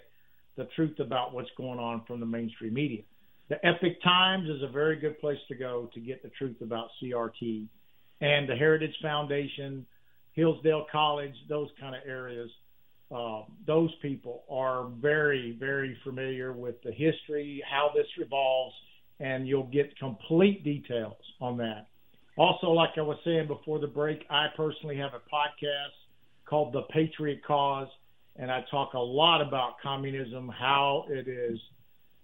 the 0.55 0.67
truth 0.75 0.99
about 0.99 1.35
what's 1.35 1.51
going 1.57 1.77
on 1.77 2.01
from 2.07 2.19
the 2.19 2.25
mainstream 2.25 2.73
media. 2.73 3.03
The 3.49 3.63
Epoch 3.63 4.01
Times 4.03 4.49
is 4.49 4.63
a 4.63 4.71
very 4.71 4.99
good 4.99 5.19
place 5.19 5.37
to 5.47 5.55
go 5.55 5.91
to 5.93 5.99
get 5.99 6.23
the 6.23 6.29
truth 6.39 6.57
about 6.59 6.87
CRT, 7.03 7.67
and 8.21 8.49
the 8.49 8.55
Heritage 8.55 8.95
Foundation, 8.99 9.85
Hillsdale 10.37 10.85
College, 10.91 11.33
those 11.49 11.67
kind 11.79 11.95
of 11.95 12.01
areas. 12.07 12.49
Uh, 13.13 13.41
those 13.65 13.89
people 14.01 14.43
are 14.49 14.89
very, 15.01 15.57
very 15.59 15.97
familiar 16.03 16.53
with 16.53 16.75
the 16.83 16.91
history, 16.91 17.63
how 17.69 17.89
this 17.95 18.05
revolves, 18.19 18.75
and 19.19 19.47
you'll 19.47 19.63
get 19.67 19.97
complete 19.97 20.63
details 20.63 21.17
on 21.41 21.57
that. 21.57 21.87
Also, 22.37 22.67
like 22.67 22.91
I 22.97 23.01
was 23.01 23.17
saying 23.25 23.47
before 23.47 23.79
the 23.79 23.87
break, 23.87 24.25
I 24.29 24.45
personally 24.55 24.95
have 24.97 25.13
a 25.15 25.35
podcast 25.35 25.95
called 26.45 26.71
The 26.71 26.83
Patriot 26.93 27.41
Cause, 27.43 27.87
and 28.35 28.51
I 28.51 28.63
talk 28.69 28.93
a 28.93 28.99
lot 28.99 29.41
about 29.41 29.77
communism, 29.81 30.49
how 30.49 31.05
it 31.09 31.27
is 31.27 31.57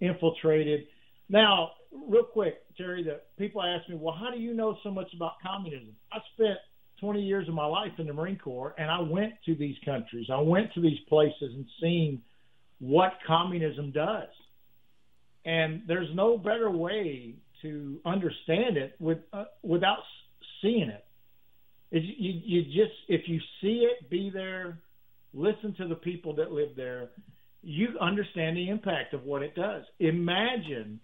infiltrated. 0.00 0.86
Now, 1.28 1.72
real 2.08 2.22
quick, 2.22 2.58
Terry, 2.76 3.02
the 3.02 3.22
people 3.38 3.60
ask 3.60 3.88
me, 3.88 3.96
well, 3.96 4.14
how 4.14 4.30
do 4.30 4.38
you 4.38 4.54
know 4.54 4.76
so 4.84 4.90
much 4.92 5.12
about 5.16 5.32
communism? 5.44 5.96
I 6.12 6.18
spent 6.34 6.58
20 7.00 7.20
years 7.20 7.48
of 7.48 7.54
my 7.54 7.66
life 7.66 7.92
in 7.98 8.06
the 8.06 8.12
Marine 8.12 8.38
Corps, 8.38 8.74
and 8.78 8.90
I 8.90 9.00
went 9.00 9.34
to 9.46 9.54
these 9.54 9.76
countries. 9.84 10.28
I 10.32 10.40
went 10.40 10.72
to 10.74 10.80
these 10.80 10.98
places 11.08 11.52
and 11.54 11.66
seen 11.80 12.22
what 12.78 13.12
communism 13.26 13.90
does. 13.92 14.28
And 15.44 15.82
there's 15.86 16.08
no 16.14 16.38
better 16.38 16.70
way 16.70 17.34
to 17.62 17.98
understand 18.04 18.76
it 18.76 18.94
with 18.98 19.18
uh, 19.32 19.44
without 19.62 19.98
seeing 20.62 20.88
it. 20.88 21.04
Is 21.90 22.02
you, 22.04 22.40
you 22.44 22.62
just 22.64 22.94
if 23.08 23.28
you 23.28 23.38
see 23.60 23.86
it, 23.90 24.08
be 24.10 24.30
there, 24.32 24.78
listen 25.32 25.74
to 25.78 25.88
the 25.88 25.94
people 25.94 26.34
that 26.36 26.52
live 26.52 26.70
there, 26.76 27.10
you 27.62 27.88
understand 28.00 28.56
the 28.56 28.68
impact 28.68 29.14
of 29.14 29.24
what 29.24 29.42
it 29.42 29.54
does. 29.54 29.84
Imagine 29.98 31.00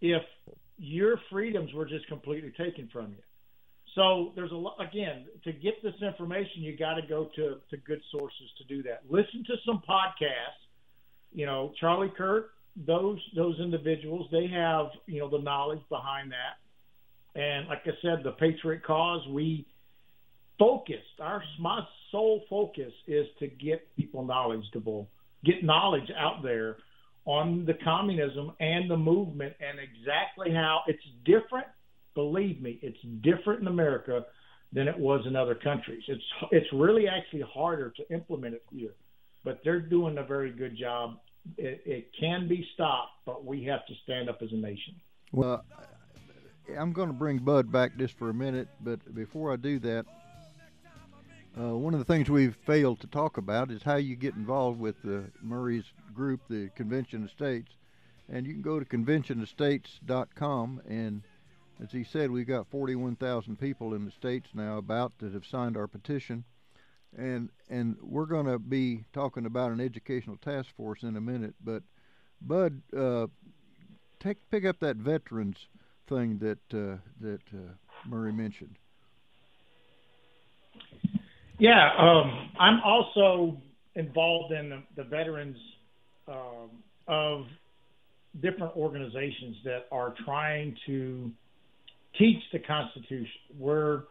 if 0.00 0.22
your 0.78 1.18
freedoms 1.30 1.72
were 1.74 1.86
just 1.86 2.06
completely 2.08 2.52
taken 2.56 2.88
from 2.92 3.10
you. 3.10 3.22
So 3.94 4.32
there's 4.36 4.52
a 4.52 4.56
lot 4.56 4.76
again 4.80 5.26
to 5.44 5.52
get 5.52 5.82
this 5.82 5.94
information. 6.00 6.62
You 6.62 6.76
got 6.76 6.94
to 6.94 7.02
go 7.02 7.28
to 7.36 7.56
to 7.70 7.76
good 7.76 8.00
sources 8.10 8.50
to 8.58 8.64
do 8.64 8.82
that. 8.84 9.02
Listen 9.08 9.44
to 9.46 9.54
some 9.66 9.82
podcasts. 9.88 10.62
You 11.32 11.46
know, 11.46 11.72
Charlie 11.80 12.12
Kirk, 12.16 12.50
those 12.76 13.18
those 13.34 13.58
individuals, 13.58 14.28
they 14.30 14.46
have 14.48 14.86
you 15.06 15.20
know 15.20 15.28
the 15.28 15.42
knowledge 15.42 15.80
behind 15.88 16.32
that. 16.32 17.40
And 17.40 17.68
like 17.68 17.82
I 17.86 17.90
said, 18.02 18.24
the 18.24 18.32
Patriot 18.32 18.84
Cause, 18.84 19.26
we 19.28 19.66
focused. 20.58 21.20
Our 21.20 21.42
my 21.58 21.80
sole 22.12 22.42
focus 22.48 22.92
is 23.06 23.26
to 23.40 23.48
get 23.48 23.94
people 23.96 24.24
knowledgeable, 24.24 25.08
get 25.44 25.64
knowledge 25.64 26.10
out 26.16 26.42
there 26.42 26.76
on 27.24 27.64
the 27.66 27.74
communism 27.84 28.52
and 28.60 28.90
the 28.90 28.96
movement 28.96 29.54
and 29.60 29.78
exactly 29.78 30.50
how 30.52 30.80
it's 30.86 31.02
different. 31.24 31.66
Believe 32.14 32.60
me, 32.60 32.78
it's 32.82 32.98
different 33.22 33.62
in 33.62 33.68
America 33.68 34.24
than 34.72 34.88
it 34.88 34.98
was 34.98 35.26
in 35.26 35.36
other 35.36 35.54
countries. 35.54 36.02
It's 36.08 36.22
it's 36.50 36.66
really 36.72 37.08
actually 37.08 37.42
harder 37.52 37.90
to 37.96 38.14
implement 38.14 38.54
it 38.54 38.64
here, 38.70 38.94
but 39.44 39.60
they're 39.64 39.80
doing 39.80 40.18
a 40.18 40.24
very 40.24 40.50
good 40.50 40.76
job. 40.76 41.18
It, 41.56 41.82
it 41.86 42.10
can 42.18 42.48
be 42.48 42.66
stopped, 42.74 43.12
but 43.24 43.44
we 43.44 43.64
have 43.64 43.86
to 43.86 43.94
stand 44.04 44.28
up 44.28 44.42
as 44.42 44.52
a 44.52 44.56
nation. 44.56 44.94
Well, 45.32 45.64
I'm 46.78 46.92
going 46.92 47.08
to 47.08 47.14
bring 47.14 47.38
Bud 47.38 47.72
back 47.72 47.96
just 47.96 48.18
for 48.18 48.30
a 48.30 48.34
minute, 48.34 48.68
but 48.80 49.14
before 49.14 49.52
I 49.52 49.56
do 49.56 49.78
that, 49.80 50.04
uh, 51.58 51.76
one 51.76 51.94
of 51.94 51.98
the 51.98 52.04
things 52.04 52.30
we've 52.30 52.56
failed 52.66 53.00
to 53.00 53.06
talk 53.08 53.36
about 53.36 53.70
is 53.70 53.82
how 53.82 53.96
you 53.96 54.14
get 54.16 54.34
involved 54.34 54.78
with 54.78 55.02
the 55.02 55.24
Murray's 55.42 55.84
group, 56.14 56.40
the 56.48 56.70
Convention 56.76 57.24
of 57.24 57.30
States. 57.30 57.72
And 58.28 58.46
you 58.46 58.52
can 58.52 58.62
go 58.62 58.78
to 58.78 58.84
conventionofstates.com, 58.84 60.82
and 60.88 61.22
as 61.82 61.90
he 61.92 62.04
said, 62.04 62.30
we've 62.30 62.46
got 62.46 62.70
41,000 62.70 63.58
people 63.58 63.94
in 63.94 64.04
the 64.04 64.10
states 64.10 64.48
now 64.54 64.78
about 64.78 65.12
that 65.18 65.32
have 65.32 65.46
signed 65.46 65.76
our 65.76 65.86
petition. 65.86 66.44
And 67.16 67.50
and 67.68 67.96
we're 68.00 68.26
going 68.26 68.46
to 68.46 68.58
be 68.58 69.04
talking 69.12 69.44
about 69.44 69.72
an 69.72 69.80
educational 69.80 70.36
task 70.36 70.68
force 70.76 71.02
in 71.02 71.16
a 71.16 71.20
minute. 71.20 71.54
But 71.64 71.82
Bud, 72.40 72.82
uh, 72.96 73.26
take 74.20 74.38
pick 74.50 74.64
up 74.64 74.78
that 74.80 74.96
veterans 74.96 75.56
thing 76.08 76.38
that 76.38 76.58
uh, 76.72 76.98
that 77.20 77.40
uh, 77.52 77.72
Murray 78.06 78.32
mentioned. 78.32 78.76
Yeah, 81.58 81.90
um, 81.98 82.50
I'm 82.58 82.80
also 82.84 83.60
involved 83.96 84.52
in 84.52 84.70
the, 84.70 84.82
the 84.96 85.04
veterans 85.04 85.58
um, 86.28 86.70
of 87.08 87.46
different 88.40 88.76
organizations 88.76 89.56
that 89.64 89.86
are 89.90 90.14
trying 90.24 90.76
to 90.86 91.30
teach 92.18 92.42
the 92.52 92.58
Constitution. 92.58 93.40
We're 93.58 94.02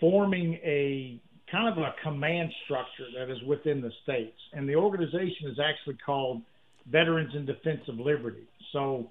forming 0.00 0.54
a 0.64 1.20
kind 1.50 1.68
of 1.68 1.78
a 1.78 1.94
command 2.02 2.50
structure 2.64 3.06
that 3.18 3.30
is 3.30 3.42
within 3.46 3.80
the 3.80 3.90
states, 4.02 4.38
and 4.52 4.68
the 4.68 4.74
organization 4.74 5.48
is 5.48 5.58
actually 5.62 5.96
called 6.04 6.42
Veterans 6.90 7.34
in 7.34 7.46
Defense 7.46 7.80
of 7.88 7.98
Liberty. 7.98 8.46
So 8.72 9.10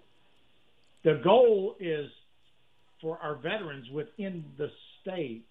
the 1.03 1.21
goal 1.23 1.75
is 1.79 2.09
for 3.01 3.17
our 3.21 3.35
veterans 3.35 3.89
within 3.93 4.45
the 4.57 4.69
state 5.01 5.43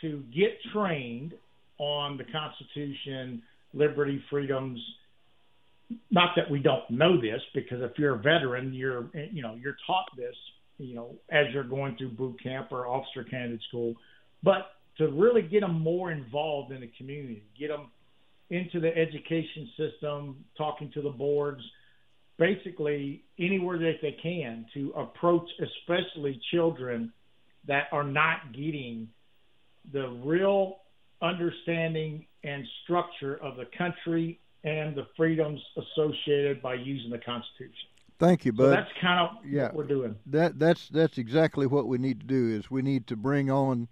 to 0.00 0.22
get 0.34 0.58
trained 0.72 1.34
on 1.78 2.16
the 2.16 2.24
Constitution, 2.24 3.42
liberty, 3.74 4.22
freedoms. 4.30 4.80
Not 6.10 6.30
that 6.36 6.50
we 6.50 6.60
don't 6.60 6.88
know 6.90 7.20
this, 7.20 7.40
because 7.54 7.82
if 7.82 7.92
you're 7.98 8.14
a 8.14 8.18
veteran, 8.18 8.72
you're 8.72 9.08
you 9.32 9.42
know 9.42 9.56
you're 9.60 9.76
taught 9.86 10.06
this, 10.16 10.34
you 10.80 10.94
know, 10.94 11.14
as 11.30 11.46
you're 11.52 11.64
going 11.64 11.96
through 11.96 12.10
boot 12.10 12.42
camp 12.42 12.68
or 12.72 12.86
officer 12.86 13.24
candidate 13.24 13.60
school. 13.68 13.94
But 14.42 14.72
to 14.98 15.08
really 15.08 15.42
get 15.42 15.60
them 15.60 15.80
more 15.80 16.10
involved 16.10 16.72
in 16.72 16.80
the 16.80 16.90
community, 16.98 17.44
get 17.58 17.68
them 17.68 17.90
into 18.50 18.80
the 18.80 18.88
education 18.96 19.70
system, 19.76 20.44
talking 20.56 20.90
to 20.94 21.02
the 21.02 21.10
boards, 21.10 21.62
basically 22.38 23.22
anywhere 23.38 23.78
that 23.78 23.96
they 24.02 24.16
can 24.22 24.66
to 24.74 24.92
approach, 24.96 25.48
especially 25.60 26.40
children 26.50 27.12
that 27.66 27.84
are 27.92 28.04
not 28.04 28.52
getting 28.52 29.08
the 29.92 30.08
real 30.24 30.78
understanding 31.22 32.24
and 32.42 32.64
structure 32.82 33.36
of 33.42 33.56
the 33.56 33.66
country 33.76 34.40
and 34.64 34.96
the 34.96 35.06
freedoms 35.16 35.60
associated 35.76 36.62
by 36.62 36.74
using 36.74 37.10
the 37.10 37.18
Constitution. 37.18 37.89
Thank 38.20 38.44
you, 38.44 38.52
So 38.56 38.68
that's 38.70 38.90
kind 39.00 39.18
of 39.18 39.44
yeah. 39.44 39.64
what 39.64 39.74
we're 39.74 39.84
doing. 39.84 40.14
that 40.26 40.58
that's 40.58 40.88
that's 40.88 41.18
exactly 41.18 41.66
what 41.66 41.88
we 41.88 41.98
need 41.98 42.20
to 42.20 42.26
do 42.26 42.48
is 42.56 42.70
we 42.70 42.82
need 42.82 43.06
to 43.08 43.16
bring 43.16 43.50
on 43.50 43.88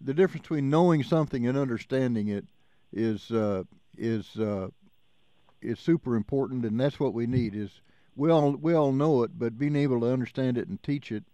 the 0.00 0.14
difference 0.14 0.42
between 0.42 0.70
knowing 0.70 1.02
something 1.02 1.46
and 1.46 1.58
understanding 1.58 2.28
it 2.28 2.46
is 2.92 3.30
uh, 3.30 3.64
is 3.98 4.36
uh, 4.38 4.68
is 5.60 5.78
super 5.80 6.14
important 6.16 6.64
and 6.64 6.78
that's 6.80 6.98
what 7.00 7.12
we 7.14 7.26
need 7.26 7.54
is 7.54 7.80
we 8.16 8.30
all 8.30 8.52
we 8.52 8.72
all 8.74 8.92
know 8.92 9.22
it 9.24 9.32
but 9.38 9.58
being 9.58 9.76
able 9.76 10.00
to 10.00 10.06
understand 10.06 10.56
it 10.56 10.68
and 10.68 10.82
teach 10.82 11.10
it 11.10 11.24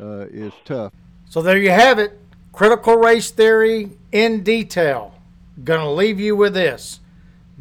uh, 0.00 0.26
is 0.30 0.52
tough 0.64 0.92
So 1.28 1.40
there 1.40 1.56
you 1.58 1.70
have 1.70 1.98
it. 2.00 2.18
Critical 2.52 2.96
race 2.96 3.30
theory 3.30 3.90
in 4.12 4.42
detail. 4.42 5.14
Gonna 5.62 5.92
leave 5.92 6.18
you 6.18 6.34
with 6.36 6.54
this. 6.54 7.00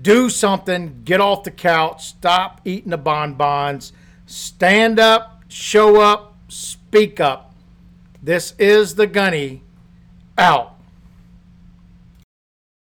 Do 0.01 0.29
something, 0.29 1.01
get 1.05 1.21
off 1.21 1.43
the 1.43 1.51
couch, 1.51 2.05
stop 2.07 2.61
eating 2.65 2.91
the 2.91 2.97
bonbons, 2.97 3.93
stand 4.25 4.99
up, 4.99 5.43
show 5.47 6.01
up, 6.01 6.35
speak 6.47 7.19
up. 7.19 7.53
This 8.21 8.53
is 8.57 8.95
the 8.95 9.07
Gunny 9.07 9.61
out. 10.37 10.74